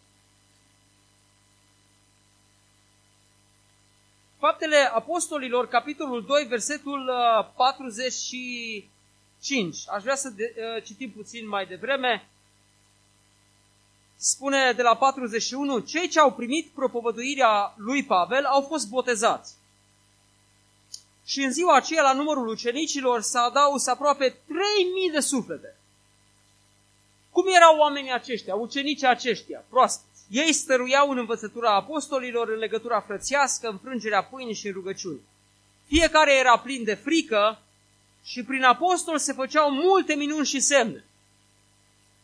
[4.39, 7.11] Faptele Apostolilor, capitolul 2, versetul
[7.55, 9.75] 45.
[9.75, 12.29] Uh, Aș vrea să de, uh, citim puțin mai devreme.
[14.19, 19.55] Spune de la 41, cei ce au primit propovăduirea lui Pavel au fost botezați.
[21.25, 24.37] Și în ziua aceea, la numărul ucenicilor, s-a adaus aproape 3.000
[25.11, 25.77] de suflete.
[27.31, 30.05] Cum erau oamenii aceștia, ucenicii aceștia, proaspeți?
[30.29, 35.21] Ei stăruiau în învățătura apostolilor, în legătura frățiască, în frângerea pâinii și în rugăciuni.
[35.87, 37.59] Fiecare era plin de frică
[38.23, 41.05] și prin apostol se făceau multe minuni și semne.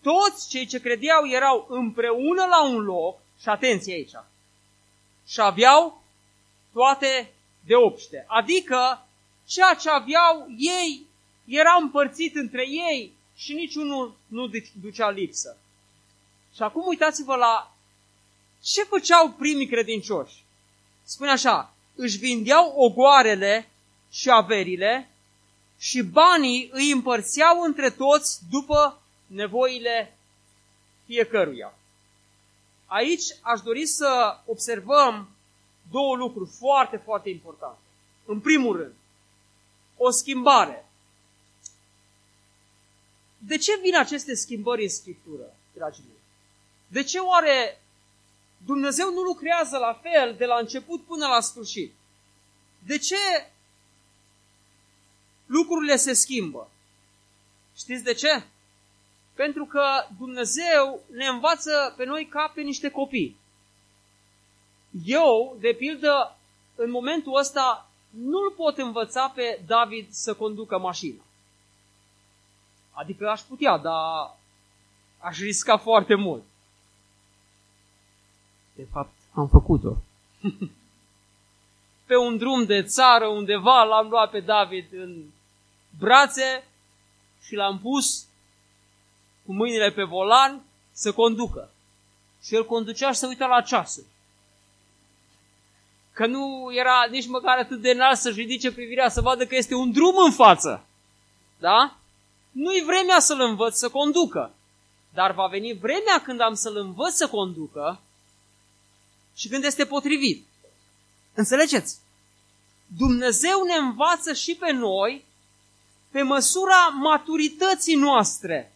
[0.04, 4.12] Toți cei ce credeau erau împreună la un loc, și atenție aici,
[5.28, 6.04] și aveau
[6.74, 7.34] toate
[7.66, 8.26] de obște.
[8.28, 9.08] Adică
[9.46, 11.06] ceea ce aveau ei
[11.46, 15.58] era împărțit între ei și niciunul nu ducea lipsă.
[16.56, 17.76] Și acum uitați-vă la
[18.62, 20.44] ce făceau primii credincioși.
[21.04, 23.70] Spune așa, își vindeau ogoarele
[24.12, 25.10] și averile
[25.78, 29.03] și banii îi împărțeau între toți după
[29.34, 30.18] nevoile
[31.06, 31.74] fiecăruia.
[32.86, 35.30] Aici aș dori să observăm
[35.92, 37.80] două lucruri foarte, foarte importante.
[38.26, 38.94] În primul rând,
[39.98, 40.86] o schimbare.
[43.38, 46.22] De ce vin aceste schimbări în Scriptură, dragii mei?
[46.88, 47.82] De ce oare
[48.66, 51.94] Dumnezeu nu lucrează la fel de la început până la sfârșit?
[52.86, 53.52] De ce
[55.46, 56.72] lucrurile se schimbă?
[57.76, 58.44] Știți de ce?
[59.34, 59.84] Pentru că
[60.18, 63.38] Dumnezeu ne învață pe noi ca pe niște copii.
[65.06, 66.38] Eu, de pildă,
[66.76, 71.24] în momentul ăsta, nu-l pot învăța pe David să conducă mașina.
[72.92, 74.38] Adică aș putea, dar
[75.20, 76.44] aș risca foarte mult.
[78.76, 79.96] De fapt, am făcut-o.
[82.06, 85.24] pe un drum de țară undeva l-am luat pe David în
[86.00, 86.68] brațe
[87.42, 88.26] și l-am pus
[89.46, 91.72] cu mâinile pe volan să conducă.
[92.44, 94.06] Și el conducea și se uita la ceasul.
[96.12, 99.76] Că nu era nici măcar atât de înalt să-și ridice privirea să vadă că este
[99.76, 100.86] un drum în față.
[101.60, 101.98] Da?
[102.52, 104.54] Nu-i vremea să-l învăț să conducă.
[105.14, 108.02] Dar va veni vremea când am să-l învăț să conducă
[109.36, 110.46] și când este potrivit.
[111.34, 112.00] Înțelegeți?
[112.98, 115.26] Dumnezeu ne învață și pe noi
[116.12, 118.73] pe măsura maturității noastre.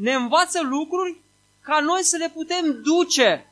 [0.00, 1.20] Ne învață lucruri
[1.62, 3.46] ca noi să le putem duce,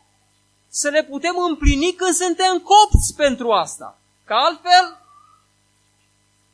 [0.68, 3.98] să le putem împlini când suntem copți pentru asta.
[4.24, 5.06] Că altfel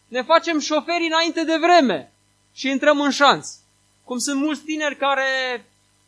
[0.09, 2.13] ne facem șoferi înainte de vreme
[2.53, 3.49] și intrăm în șanț.
[4.05, 5.65] Cum sunt mulți tineri care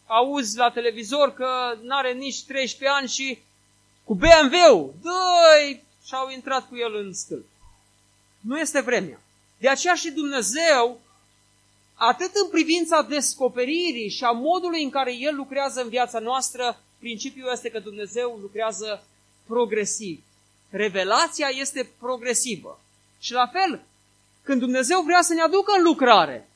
[0.06, 3.38] auzi la televizor că nu are nici 13 ani și
[4.04, 5.10] cu BMW-ul, dă
[6.04, 7.46] și au intrat cu el în stâlp.
[8.40, 9.20] Nu este vremea.
[9.58, 11.00] De aceea și Dumnezeu,
[11.96, 17.50] atât în privința descoperirii și a modului în care El lucrează în viața noastră, principiul
[17.52, 19.06] este că Dumnezeu lucrează
[19.46, 20.22] progresiv.
[20.70, 22.80] Revelația este progresivă.
[23.18, 23.82] Și la fel,
[24.42, 26.48] când Dumnezeu vrea să ne aducă în lucrare,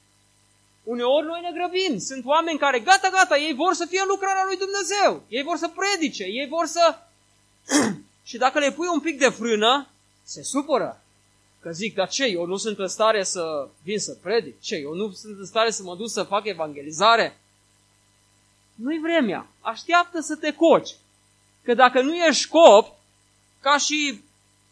[0.84, 1.98] uneori noi ne grăbim.
[1.98, 5.22] Sunt oameni care, gata, gata, ei vor să fie în lucrarea lui Dumnezeu.
[5.28, 6.98] Ei vor să predice, ei vor să...
[8.28, 9.88] și dacă le pui un pic de frână,
[10.22, 10.99] se supără.
[11.60, 14.60] Că zic, dar ce, eu nu sunt în stare să vin să predic?
[14.60, 17.40] Ce, eu nu sunt în stare să mă duc să fac evangelizare?
[18.74, 19.46] Nu-i vremea.
[19.60, 20.94] Așteaptă să te coci.
[21.62, 22.96] Că dacă nu ești cop,
[23.60, 24.20] ca și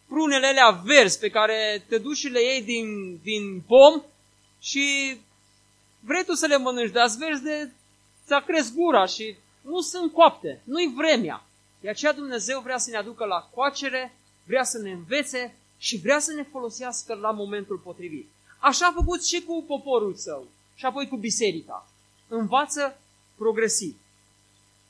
[0.09, 4.03] prunele alea verzi pe care te duci și le iei din, din pom
[4.61, 5.16] și
[6.01, 7.70] vrei tu să le mănânci, dar îți vezi de
[8.27, 10.61] ți-a cresc gura și nu sunt coapte.
[10.64, 11.44] Nu-i vremea.
[11.81, 16.18] De aceea Dumnezeu vrea să ne aducă la coacere, vrea să ne învețe și vrea
[16.18, 18.28] să ne folosească la momentul potrivit.
[18.58, 21.88] Așa a făcut și cu poporul său și apoi cu biserica.
[22.28, 22.98] Învață
[23.36, 23.96] progresiv.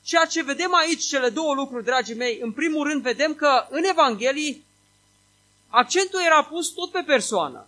[0.03, 3.83] Ceea ce vedem aici, cele două lucruri, dragii mei, în primul rând vedem că în
[3.83, 4.65] Evanghelii
[5.67, 7.67] accentul era pus tot pe persoană.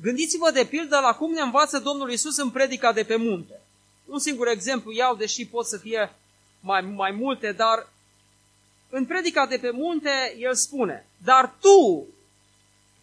[0.00, 3.60] Gândiți-vă de pildă la cum ne învață Domnul Isus în predica de pe munte.
[4.04, 6.14] Un singur exemplu iau, deși pot să fie
[6.60, 7.92] mai, mai multe, dar
[8.90, 12.06] în predica de pe munte, el spune, dar tu,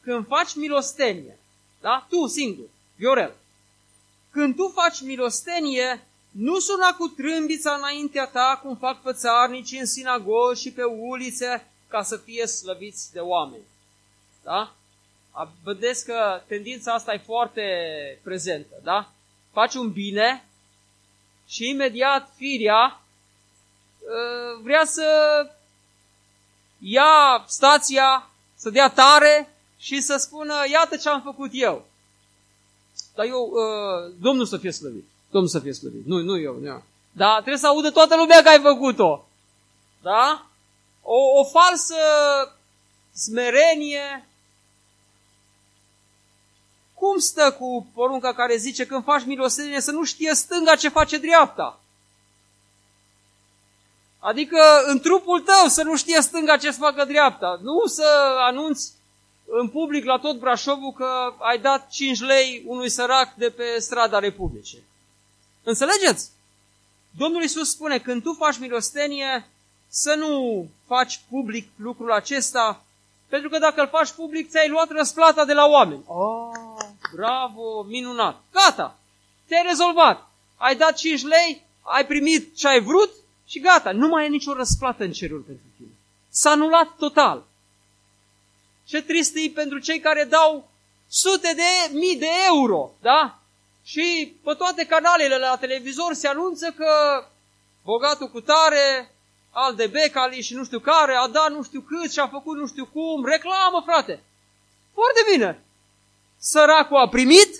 [0.01, 1.37] când faci milostenie,
[1.81, 2.05] da?
[2.09, 2.65] Tu singur,
[2.95, 3.35] Viorel,
[4.31, 10.61] când tu faci milostenie, nu suna cu trâmbița înaintea ta, cum fac fățarnici în sinagogi
[10.61, 13.63] și pe ulițe, ca să fie slăviți de oameni.
[14.43, 14.75] Da?
[15.63, 17.61] Vedeți că tendința asta e foarte
[18.23, 19.11] prezentă, da?
[19.51, 20.45] Faci un bine
[21.47, 23.01] și imediat firia
[24.09, 25.07] ă, vrea să
[26.83, 31.85] ia stația, să dea tare și să spună, iată ce am făcut eu.
[33.15, 35.07] Dar eu, uh, Domnul să fie slăvit.
[35.31, 36.05] Domnul să fie slăvit.
[36.05, 36.57] Nu, nu eu.
[36.61, 36.83] Nu.
[37.11, 39.27] Dar trebuie să audă toată lumea că ai făcut-o.
[40.01, 40.45] Da?
[41.01, 41.95] O, o falsă
[43.13, 44.27] smerenie.
[46.93, 51.17] Cum stă cu porunca care zice când faci milosenie să nu știe stânga ce face
[51.17, 51.82] dreapta?
[54.23, 57.59] Adică în trupul tău să nu știe stânga ce să facă dreapta.
[57.61, 58.91] Nu să anunți
[59.45, 64.19] în public la tot Brașovul că ai dat 5 lei unui sărac de pe strada
[64.19, 64.83] Republicii.
[65.63, 66.29] Înțelegeți?
[67.17, 69.49] Domnul Isus spune, când tu faci milostenie,
[69.87, 72.83] să nu faci public lucrul acesta,
[73.29, 76.03] pentru că dacă îl faci public, ți-ai luat răsplata de la oameni.
[76.05, 76.49] Oh,
[77.15, 78.41] bravo, minunat.
[78.51, 78.97] Gata,
[79.47, 80.27] te-ai rezolvat.
[80.57, 83.09] Ai dat 5 lei, ai primit ce ai vrut,
[83.53, 85.89] și gata, nu mai e nicio răsplată în cerul pentru tine.
[86.29, 87.45] S-a anulat total.
[88.85, 90.69] Ce trist e pentru cei care dau
[91.07, 93.39] sute de mii de euro, da?
[93.83, 96.91] Și pe toate canalele la televizor se anunță că
[97.83, 99.15] bogatul cu tare,
[99.51, 102.57] al de becali și nu știu care, a dat nu știu cât și a făcut
[102.57, 104.23] nu știu cum, reclamă, frate.
[104.93, 105.63] Foarte bine.
[106.37, 107.55] Săracul a primit,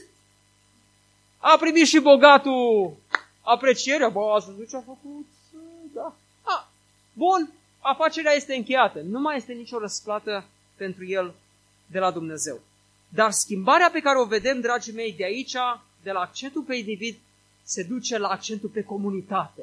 [1.37, 2.95] a primit și bogatul
[3.41, 5.25] aprecierea, bă, ați văzut ce a făcut?
[7.13, 7.25] Da.
[7.25, 8.99] A, bun, afacerea este încheiată.
[8.99, 10.45] Nu mai este nicio răsplată
[10.77, 11.33] pentru el
[11.85, 12.59] de la Dumnezeu.
[13.09, 15.55] Dar schimbarea pe care o vedem, dragii mei, de aici,
[16.03, 17.15] de la accentul pe individ,
[17.63, 19.61] se duce la accentul pe comunitate.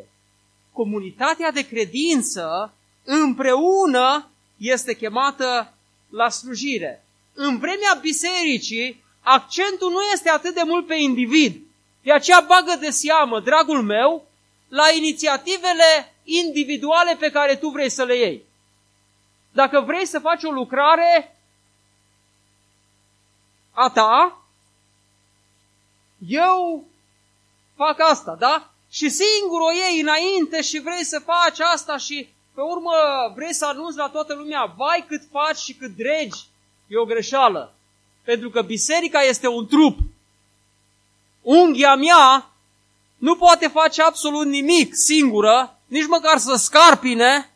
[0.72, 2.74] Comunitatea de credință
[3.04, 5.74] împreună este chemată
[6.08, 7.04] la slujire.
[7.34, 11.62] În vremea bisericii, accentul nu este atât de mult pe individ.
[12.02, 14.26] De aceea bagă de seamă, dragul meu,
[14.68, 18.44] la inițiativele individuale pe care tu vrei să le iei.
[19.52, 21.36] Dacă vrei să faci o lucrare
[23.70, 24.44] a ta,
[26.28, 26.84] eu
[27.76, 28.70] fac asta, da?
[28.90, 32.92] Și singur o iei înainte și vrei să faci asta și pe urmă
[33.34, 36.40] vrei să anunți la toată lumea, vai cât faci și cât dregi,
[36.86, 37.74] e o greșeală.
[38.24, 39.98] Pentru că biserica este un trup.
[41.42, 42.50] Unghia mea
[43.16, 47.50] nu poate face absolut nimic singură, nici măcar să scarpine,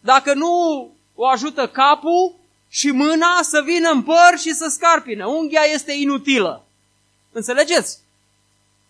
[0.00, 2.34] dacă nu o ajută capul
[2.68, 5.24] și mâna să vină în păr și să scarpine.
[5.24, 6.64] Unghia este inutilă.
[7.32, 7.98] Înțelegeți?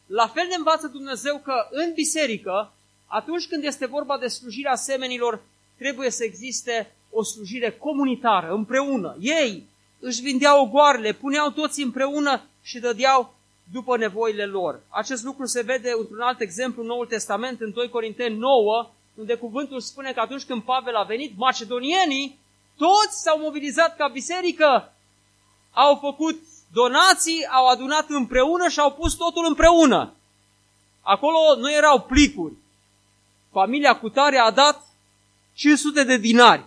[0.07, 2.73] La fel ne învață Dumnezeu că în biserică,
[3.07, 5.43] atunci când este vorba de slujirea semenilor,
[5.79, 9.17] trebuie să existe o slujire comunitară, împreună.
[9.21, 9.67] Ei
[10.01, 13.35] își vindeau ogoarele, puneau toți împreună și dădeau
[13.73, 14.81] după nevoile lor.
[14.89, 19.35] Acest lucru se vede într-un alt exemplu în Noul Testament, în 2 Corinteni 9, unde
[19.35, 22.39] cuvântul spune că atunci când Pavel a venit, macedonienii
[22.77, 24.93] toți s-au mobilizat ca biserică,
[25.73, 26.43] au făcut
[26.73, 30.15] donații, au adunat împreună și au pus totul împreună.
[31.03, 32.55] Acolo nu erau plicuri.
[33.53, 34.83] Familia Cutare a dat
[35.55, 36.65] 500 de dinari.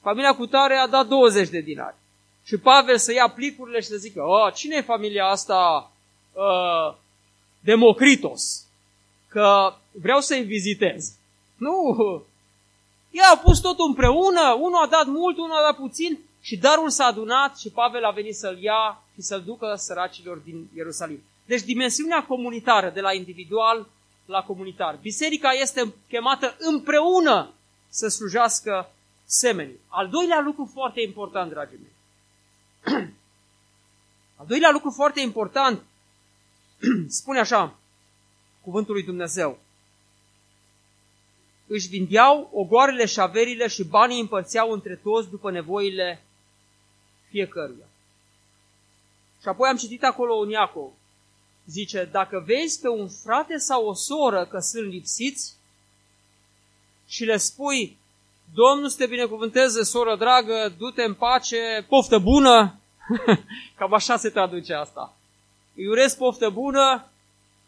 [0.00, 1.96] Familia Cutare a dat 20 de dinari.
[2.44, 5.92] Și Pavel să ia plicurile și să zică, oh, cine e familia asta
[6.32, 6.94] uh,
[7.60, 8.66] Democritos?
[9.28, 11.12] Că vreau să-i vizitez.
[11.56, 11.96] Nu,
[13.10, 16.90] ei au pus totul împreună, unul a dat mult, unul a dat puțin și darul
[16.90, 21.22] s-a adunat și Pavel a venit să-l ia și să-l ducă săracilor din Ierusalim.
[21.46, 23.86] Deci dimensiunea comunitară, de la individual
[24.26, 24.98] la comunitar.
[25.02, 27.52] Biserica este chemată împreună
[27.88, 28.90] să slujească
[29.24, 29.80] semenii.
[29.88, 31.89] Al doilea lucru foarte important, dragii mei.
[34.40, 35.82] Al doilea lucru foarte important
[37.08, 37.78] spune așa,
[38.62, 39.58] cuvântul lui Dumnezeu
[41.72, 46.22] își vindeau ogoarele și averile și banii împărțeau între toți după nevoile
[47.28, 47.86] fiecăruia.
[49.40, 50.92] Și apoi am citit acolo un Iacov.
[51.66, 55.54] Zice, dacă vezi pe un frate sau o soră că sunt lipsiți
[57.06, 57.98] și le spui,
[58.54, 62.80] Domnul să te binecuvânteze, soră dragă, du-te în pace, poftă bună,
[63.78, 65.16] cam așa se traduce asta.
[65.74, 67.06] Îi urez poftă bună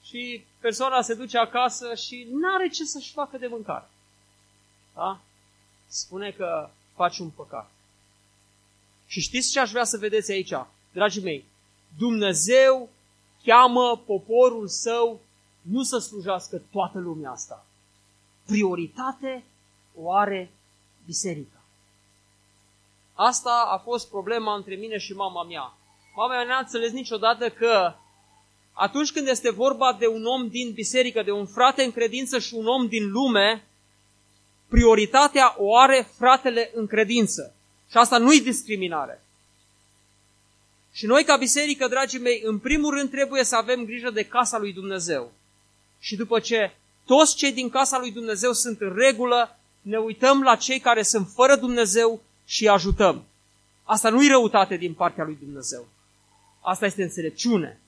[0.02, 3.90] și persoana se duce acasă și nu are ce să-și facă de mâncare.
[4.94, 5.20] Da?
[5.86, 7.70] Spune că faci un păcat.
[9.06, 10.52] Și știți ce aș vrea să vedeți aici,
[10.92, 11.44] dragii mei?
[11.98, 12.88] Dumnezeu
[13.44, 15.20] cheamă poporul său
[15.60, 17.66] nu să slujească toată lumea asta.
[18.46, 19.44] Prioritate
[19.94, 20.50] o are
[21.06, 21.62] biserica.
[23.14, 25.74] Asta a fost problema între mine și mama mea.
[26.14, 27.94] Mama mea n-a înțeles niciodată că
[28.72, 32.54] atunci când este vorba de un om din biserică, de un frate în credință și
[32.54, 33.66] un om din lume,
[34.68, 37.54] prioritatea o are fratele în credință.
[37.90, 39.24] Și asta nu-i discriminare.
[40.92, 44.58] Și noi ca biserică, dragii mei, în primul rând trebuie să avem grijă de casa
[44.58, 45.32] lui Dumnezeu.
[45.98, 46.74] Și după ce
[47.06, 51.28] toți cei din casa lui Dumnezeu sunt în regulă, ne uităm la cei care sunt
[51.34, 53.24] fără Dumnezeu și îi ajutăm.
[53.84, 55.86] Asta nu-i răutate din partea lui Dumnezeu.
[56.60, 57.80] Asta este înțelepciune.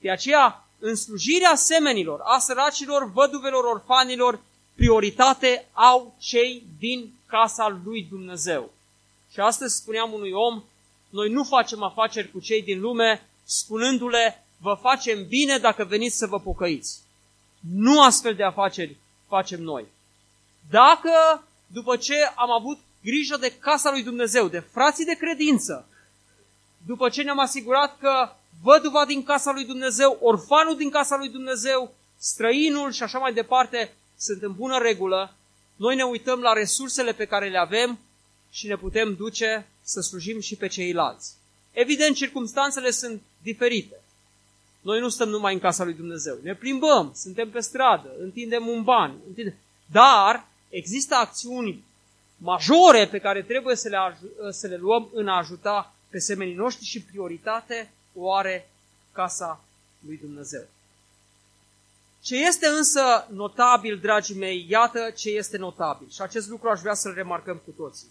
[0.00, 4.40] De aceea, în slujirea semenilor, a săracilor, văduvelor, orfanilor,
[4.74, 8.70] prioritate au cei din casa lui Dumnezeu.
[9.32, 10.62] Și astăzi spuneam unui om,
[11.10, 16.26] noi nu facem afaceri cu cei din lume, spunându-le, vă facem bine dacă veniți să
[16.26, 17.00] vă pocăiți.
[17.74, 18.96] Nu astfel de afaceri
[19.28, 19.86] facem noi.
[20.70, 25.88] Dacă, după ce am avut grijă de casa lui Dumnezeu, de frații de credință,
[26.86, 28.32] după ce ne-am asigurat că
[28.62, 33.94] văduva din casa lui Dumnezeu, orfanul din casa lui Dumnezeu, străinul și așa mai departe,
[34.18, 35.34] sunt în bună regulă,
[35.76, 37.98] noi ne uităm la resursele pe care le avem
[38.50, 41.34] și ne putem duce să slujim și pe ceilalți.
[41.72, 44.00] Evident, circumstanțele sunt diferite.
[44.80, 46.38] Noi nu stăm numai în casa lui Dumnezeu.
[46.42, 49.54] Ne plimbăm, suntem pe stradă, întindem un ban, întindem...
[49.90, 51.84] dar există acțiuni
[52.36, 54.18] majore pe care trebuie să le,
[54.50, 58.70] să le luăm în a ajuta pe semenii noștri și prioritate o are
[59.12, 59.64] casa
[60.06, 60.66] lui Dumnezeu.
[62.22, 66.10] Ce este însă notabil, dragii mei, iată ce este notabil.
[66.10, 68.08] Și acest lucru aș vrea să-l remarcăm cu toții.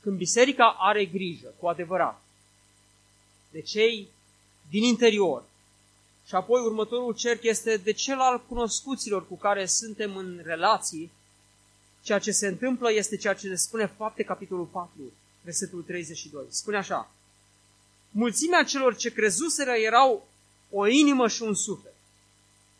[0.00, 2.22] Când biserica are grijă, cu adevărat,
[3.50, 4.08] de cei
[4.70, 5.44] din interior,
[6.30, 11.10] și apoi următorul cerc este de cel al cunoscuților cu care suntem în relații,
[12.02, 14.90] ceea ce se întâmplă este ceea ce ne spune fapte capitolul 4,
[15.42, 16.44] versetul 32.
[16.48, 17.10] Spune așa,
[18.10, 20.28] mulțimea celor ce crezuseră erau
[20.70, 21.94] o inimă și un suflet.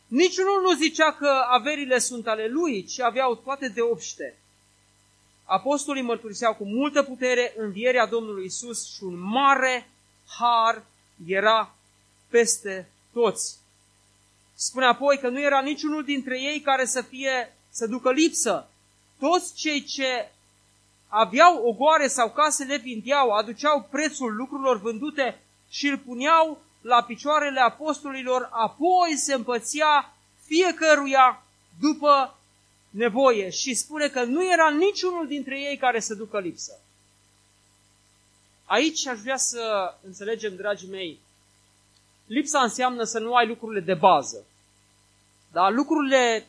[0.07, 4.39] Niciunul nu zicea că averile sunt ale lui, ci aveau toate de obște.
[5.45, 9.91] Apostolii mărturiseau cu multă putere învierea Domnului Isus și un mare
[10.27, 10.85] har
[11.27, 11.75] era
[12.29, 13.59] peste toți.
[14.55, 18.69] Spune apoi că nu era niciunul dintre ei care să fie, să ducă lipsă.
[19.19, 20.31] Toți cei ce
[21.09, 27.61] aveau ogoare sau case le vindeau, aduceau prețul lucrurilor vândute și îl puneau la picioarele
[27.61, 30.15] apostolilor, apoi se împățea
[30.47, 31.43] fiecăruia
[31.81, 32.39] după
[32.91, 36.79] nevoie și spune că nu era niciunul dintre ei care să ducă lipsă.
[38.65, 41.21] Aici aș vrea să înțelegem, dragii mei,
[42.31, 44.47] lipsa înseamnă să nu ai lucrurile de bază.
[45.53, 46.47] Dar lucrurile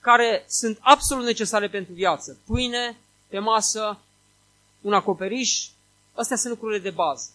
[0.00, 3.98] care sunt absolut necesare pentru viață, pâine pe masă,
[4.80, 5.68] un acoperiș,
[6.14, 7.30] astea sunt lucrurile de bază.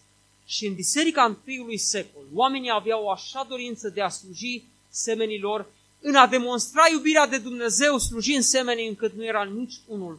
[0.46, 5.66] Și în biserica întâiului secol, oamenii aveau o așa dorință de a sluji semenilor,
[6.00, 10.18] în a demonstra iubirea de Dumnezeu slujind semenii, încât nu era nici unul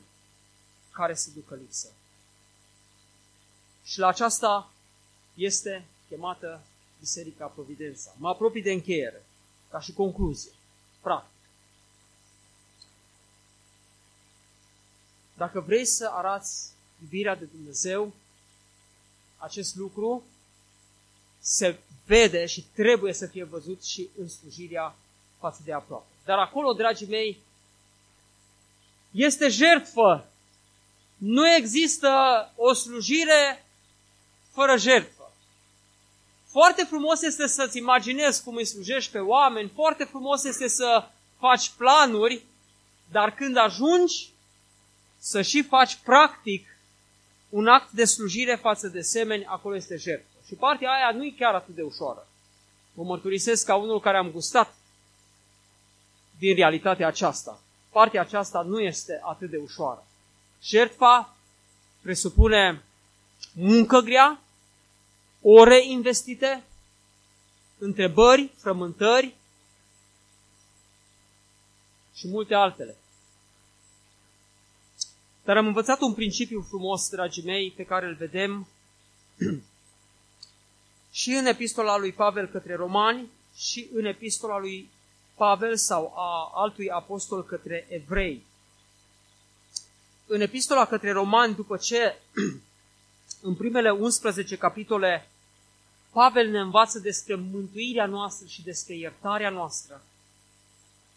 [0.92, 1.88] care să ducă lipsă.
[3.86, 4.72] Și la aceasta
[5.34, 6.62] este chemată
[7.00, 8.14] Biserica Providența.
[8.18, 9.26] Mă apropii de încheiere,
[9.70, 10.52] ca și concluzie,
[11.02, 11.36] practic.
[15.38, 16.72] Dacă vrei să arați
[17.02, 18.14] iubirea de Dumnezeu,
[19.38, 20.24] acest lucru
[21.40, 24.96] se vede și trebuie să fie văzut și în slujirea
[25.40, 26.08] față de aproape.
[26.26, 27.42] Dar acolo, dragii mei,
[29.12, 30.28] este jertfă.
[31.18, 32.10] Nu există
[32.56, 33.66] o slujire
[34.52, 35.17] fără jertfă.
[36.60, 41.08] Foarte frumos este să-ți imaginezi cum îi slujești pe oameni, foarte frumos este să
[41.40, 42.44] faci planuri,
[43.12, 44.30] dar când ajungi
[45.18, 46.78] să și faci practic
[47.50, 50.38] un act de slujire față de semeni, acolo este jertfă.
[50.48, 52.28] Și partea aia nu e chiar atât de ușoară.
[52.94, 54.76] Mă mărturisesc ca unul care am gustat
[56.40, 57.60] din realitatea aceasta.
[57.92, 60.08] Partea aceasta nu este atât de ușoară.
[60.62, 61.36] Jertfa
[62.02, 62.84] presupune
[63.54, 64.42] muncă grea,
[65.50, 66.64] ore investite,
[67.78, 69.36] întrebări, frământări
[72.14, 72.96] și multe altele.
[75.44, 78.68] Dar am învățat un principiu frumos, dragii mei, pe care îl vedem
[81.12, 84.90] și în epistola lui Pavel către romani și în epistola lui
[85.36, 88.46] Pavel sau a altui apostol către evrei.
[90.26, 92.18] În epistola către romani, după ce
[93.48, 95.28] în primele 11 capitole
[96.12, 100.02] Pavel ne învață despre mântuirea noastră și despre iertarea noastră.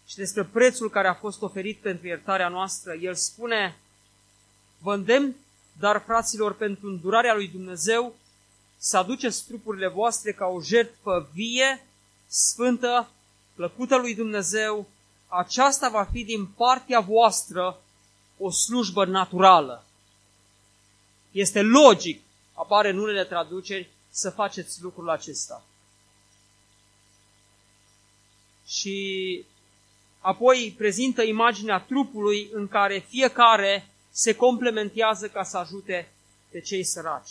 [0.07, 3.77] Și despre prețul care a fost oferit pentru iertarea noastră, el spune
[4.83, 5.37] Vă îndemn,
[5.79, 8.15] dar fraților, pentru îndurarea lui Dumnezeu,
[8.79, 11.87] să aduceți trupurile voastre ca o jertfă vie,
[12.27, 13.11] sfântă,
[13.55, 14.89] plăcută lui Dumnezeu,
[15.27, 17.81] aceasta va fi din partea voastră
[18.39, 19.85] o slujbă naturală.
[21.31, 22.23] Este logic,
[22.55, 25.65] apare în unele traduceri, să faceți lucrul acesta.
[28.67, 29.45] Și
[30.19, 36.13] apoi prezintă imaginea trupului în care fiecare se complementează ca să ajute
[36.51, 37.31] pe cei săraci.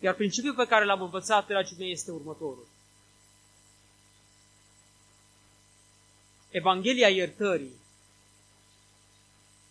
[0.00, 2.66] Iar principiul pe care l-am învățat, dragii mei, este următorul.
[6.50, 7.72] Evanghelia iertării,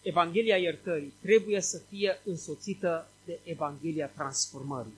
[0.02, 4.98] Evanghelia iertării trebuie să fie însoțită de Evanghelia transformării.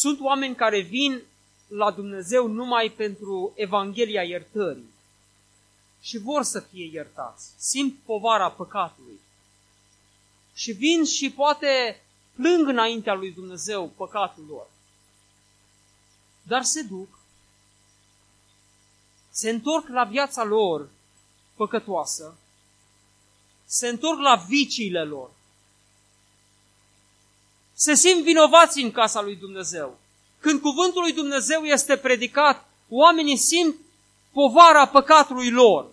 [0.00, 1.22] Sunt oameni care vin
[1.68, 4.90] la Dumnezeu numai pentru Evanghelia iertării
[6.00, 7.52] și vor să fie iertați.
[7.56, 9.20] Simt povara păcatului.
[10.54, 12.02] Și vin și poate
[12.34, 14.66] plâng înaintea lui Dumnezeu păcatul lor.
[16.42, 17.18] Dar se duc,
[19.30, 20.88] se întorc la viața lor
[21.54, 22.38] păcătoasă,
[23.64, 25.30] se întorc la viciile lor,
[27.80, 29.98] se simt vinovați în casa lui Dumnezeu.
[30.40, 33.76] Când cuvântul lui Dumnezeu este predicat, oamenii simt
[34.32, 35.86] povara păcatului lor.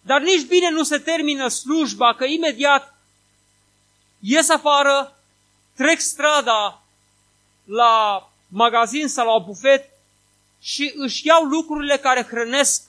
[0.00, 2.94] Dar nici bine nu se termină slujba, că imediat
[4.20, 5.18] ies afară,
[5.76, 6.82] trec strada
[7.64, 9.90] la magazin sau la bufet
[10.60, 12.82] și își iau lucrurile care hrănesc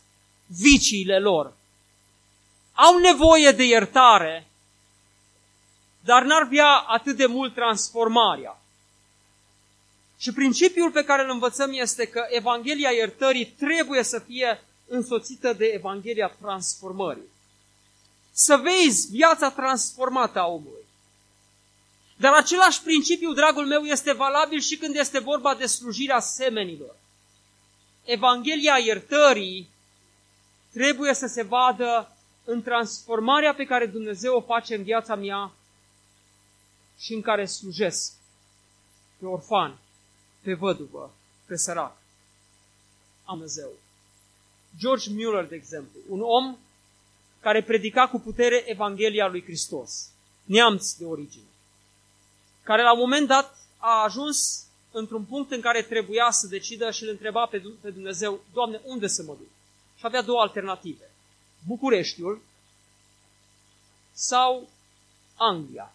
[0.45, 1.53] viciile lor.
[2.73, 4.48] Au nevoie de iertare,
[5.99, 8.61] dar n-ar vrea atât de mult transformarea.
[10.17, 15.65] Și principiul pe care îl învățăm este că Evanghelia iertării trebuie să fie însoțită de
[15.65, 17.29] Evanghelia transformării.
[18.31, 20.85] Să vezi viața transformată a omului.
[22.17, 26.95] Dar același principiu, dragul meu, este valabil și când este vorba de slujirea semenilor.
[28.03, 29.69] Evanghelia iertării
[30.73, 35.51] trebuie să se vadă în transformarea pe care Dumnezeu o face în viața mea
[36.99, 38.13] și în care slujesc
[39.17, 39.79] pe orfan,
[40.41, 41.13] pe văduvă,
[41.45, 41.97] pe sărac.
[43.25, 43.69] Am Dumnezeu.
[44.77, 46.57] George Mueller, de exemplu, un om
[47.39, 50.09] care predica cu putere Evanghelia lui Hristos,
[50.43, 51.49] neamț de origine,
[52.63, 57.03] care la un moment dat a ajuns într-un punct în care trebuia să decidă și
[57.03, 57.45] îl întreba
[57.81, 59.47] pe Dumnezeu, Doamne, unde să mă duc?
[59.95, 61.11] Și avea două alternative.
[61.67, 62.41] Bucureștiul
[64.11, 64.69] sau
[65.35, 65.93] Anglia.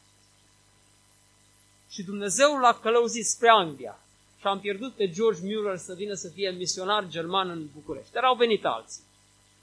[1.95, 3.99] Și Dumnezeu l-a călăuzit spre Anglia.
[4.39, 8.13] Și am pierdut pe George Mueller să vină să fie misionar german în București.
[8.13, 9.03] Dar au venit alții.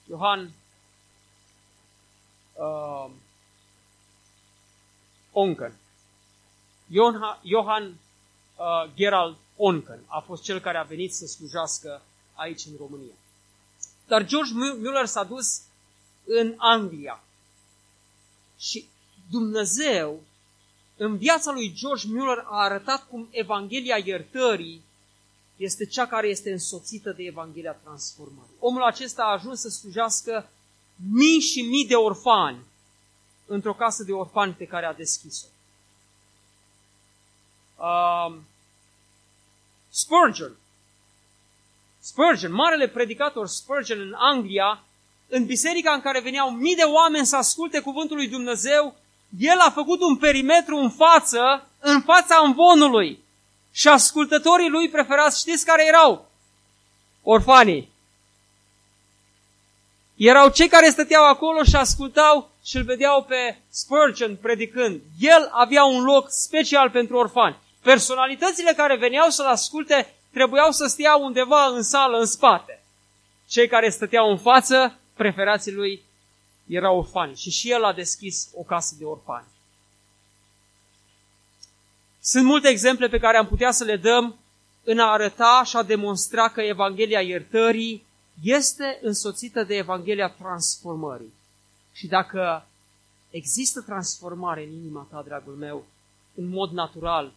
[0.07, 0.51] Johan
[2.53, 3.09] uh,
[5.31, 5.77] Onken.
[7.43, 7.83] Johan
[8.55, 12.01] uh, Gerald Onken a fost cel care a venit să slujească
[12.33, 13.15] aici în România.
[14.07, 15.61] Dar George Mueller s-a dus
[16.25, 17.23] în Anglia.
[18.57, 18.87] Și
[19.29, 20.21] Dumnezeu,
[21.03, 24.81] în viața lui George Mueller, a arătat cum Evanghelia iertării
[25.55, 28.55] este cea care este însoțită de Evanghelia transformării.
[28.59, 30.49] Omul acesta a ajuns să slujească
[31.11, 32.65] mii și mii de orfani
[33.45, 35.47] într-o casă de orfani pe care a deschis-o.
[37.75, 38.35] Uh,
[39.89, 40.55] Spurgeon.
[41.99, 44.83] Spurgeon, marele predicator Spurgeon în Anglia,
[45.27, 48.95] în biserica în care veneau mii de oameni să asculte cuvântul lui Dumnezeu,
[49.39, 53.19] el a făcut un perimetru în față, în fața învonului.
[53.71, 56.29] Și ascultătorii lui preferați, știți care erau?
[57.23, 57.89] Orfanii.
[60.15, 65.01] Erau cei care stăteau acolo și ascultau și îl vedeau pe Spurgeon predicând.
[65.19, 67.57] El avea un loc special pentru orfani.
[67.81, 72.83] Personalitățile care veneau să-l asculte trebuiau să stea undeva în sală, în spate.
[73.47, 76.03] Cei care stăteau în față, preferații lui,
[76.73, 77.35] erau orfani.
[77.35, 79.47] Și și el a deschis o casă de orfani.
[82.21, 84.35] Sunt multe exemple pe care am putea să le dăm
[84.83, 88.05] în a arăta și a demonstra că Evanghelia iertării
[88.43, 91.33] este însoțită de Evanghelia transformării.
[91.93, 92.65] Și dacă
[93.29, 95.85] există transformare în inima ta, dragul meu,
[96.35, 97.33] în mod natural,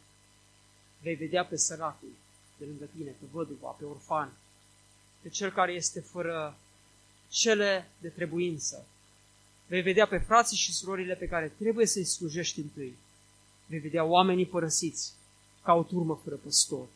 [1.02, 2.12] vei vedea pe săracul
[2.58, 4.32] de lângă tine, pe văduva, pe orfan,
[5.22, 6.56] pe cel care este fără
[7.28, 8.86] cele de trebuință.
[9.66, 12.96] Vei vedea pe frații și surorile pe care trebuie să-i slujești întâi.
[13.66, 15.12] Vei vedea oamenii părăsiți
[15.62, 16.86] ca o turmă fără păstor.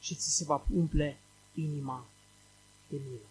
[0.00, 1.18] Și ți se va umple
[1.54, 2.06] inima
[2.88, 3.28] de milă.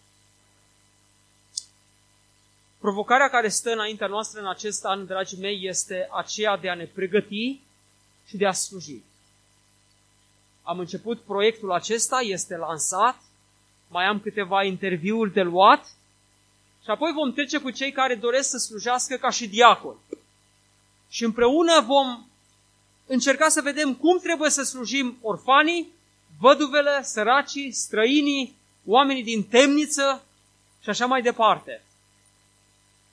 [2.77, 6.85] Provocarea care stă înaintea noastră în acest an, dragii mei, este aceea de a ne
[6.85, 7.59] pregăti
[8.27, 9.01] și de a sluji.
[10.63, 13.21] Am început proiectul acesta, este lansat,
[13.87, 15.95] mai am câteva interviuri de luat
[16.83, 19.97] și apoi vom trece cu cei care doresc să slujească ca și diaconi.
[21.09, 22.25] Și împreună vom
[23.07, 25.91] încerca să vedem cum trebuie să slujim orfanii,
[26.39, 28.55] văduvele, săracii, străinii,
[28.85, 30.23] oamenii din temniță
[30.81, 31.83] și așa mai departe.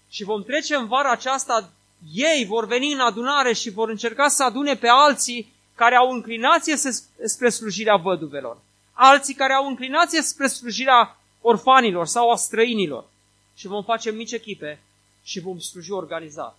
[0.08, 1.72] Și vom trece în vara aceasta,
[2.12, 6.76] ei vor veni în adunare și vor încerca să adune pe alții care au înclinație
[7.24, 8.58] spre slujirea văduvelor,
[8.92, 13.04] alții care au înclinație spre slujirea orfanilor sau a străinilor.
[13.60, 14.80] Și vom face mici echipe
[15.22, 16.58] și vom sluji organizat.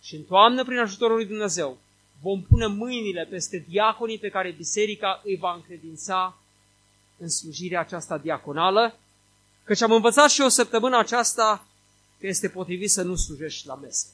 [0.00, 1.78] Și în toamnă, prin ajutorul lui Dumnezeu,
[2.20, 6.38] vom pune mâinile peste diaconii pe care biserica îi va încredința
[7.18, 8.98] în slujirea aceasta diaconală,
[9.64, 11.66] căci am învățat și o săptămână aceasta
[12.18, 14.06] că este potrivit să nu slujești la mese.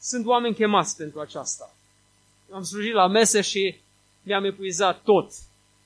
[0.00, 1.74] Sunt oameni chemați pentru aceasta.
[2.50, 3.80] Am slujit la mese și
[4.22, 5.32] mi-am epuizat tot.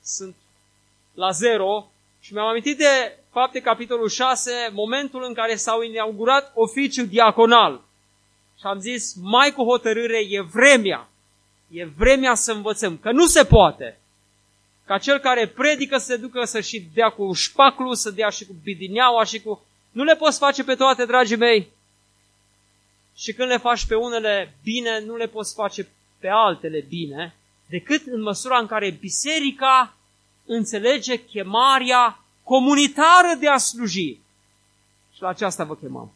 [0.03, 0.35] Sunt
[1.13, 7.07] la zero și mi-am amintit de fapte capitolul 6, momentul în care s-au inaugurat oficiul
[7.07, 7.81] diaconal.
[8.59, 11.09] Și am zis, mai cu hotărâre, e vremea.
[11.69, 14.01] E vremea să învățăm, că nu se poate
[14.91, 18.45] ca cel care predică să se ducă să și dea cu șpaclu, să dea și
[18.45, 19.65] cu bidineaua și cu...
[19.91, 21.71] Nu le poți face pe toate, dragii mei.
[23.15, 25.87] Și când le faci pe unele bine, nu le poți face
[26.19, 27.35] pe altele bine,
[27.69, 29.97] decât în măsura în care biserica
[30.45, 34.19] înțelege chemarea comunitară de a sluji.
[35.13, 36.11] Și la aceasta vă chemăm.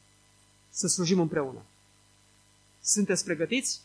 [0.70, 1.60] Să slujim împreună.
[2.82, 3.82] Sunteți pregătiți?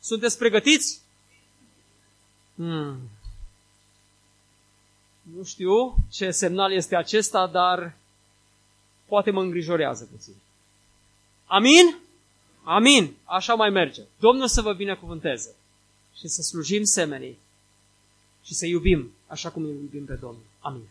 [0.00, 1.00] Sunteți pregătiți?
[2.54, 2.98] Hmm.
[5.22, 7.96] Nu știu ce semnal este acesta, dar
[9.06, 10.34] poate mă îngrijorează puțin.
[11.46, 11.96] Amin?
[12.62, 13.16] Amin.
[13.24, 14.02] Așa mai merge.
[14.18, 15.54] Domnul să vă binecuvânteze
[16.14, 17.38] și să slujim semenii
[18.42, 20.44] și să iubim așa cum îl iubim pe Domnul.
[20.58, 20.88] Amin.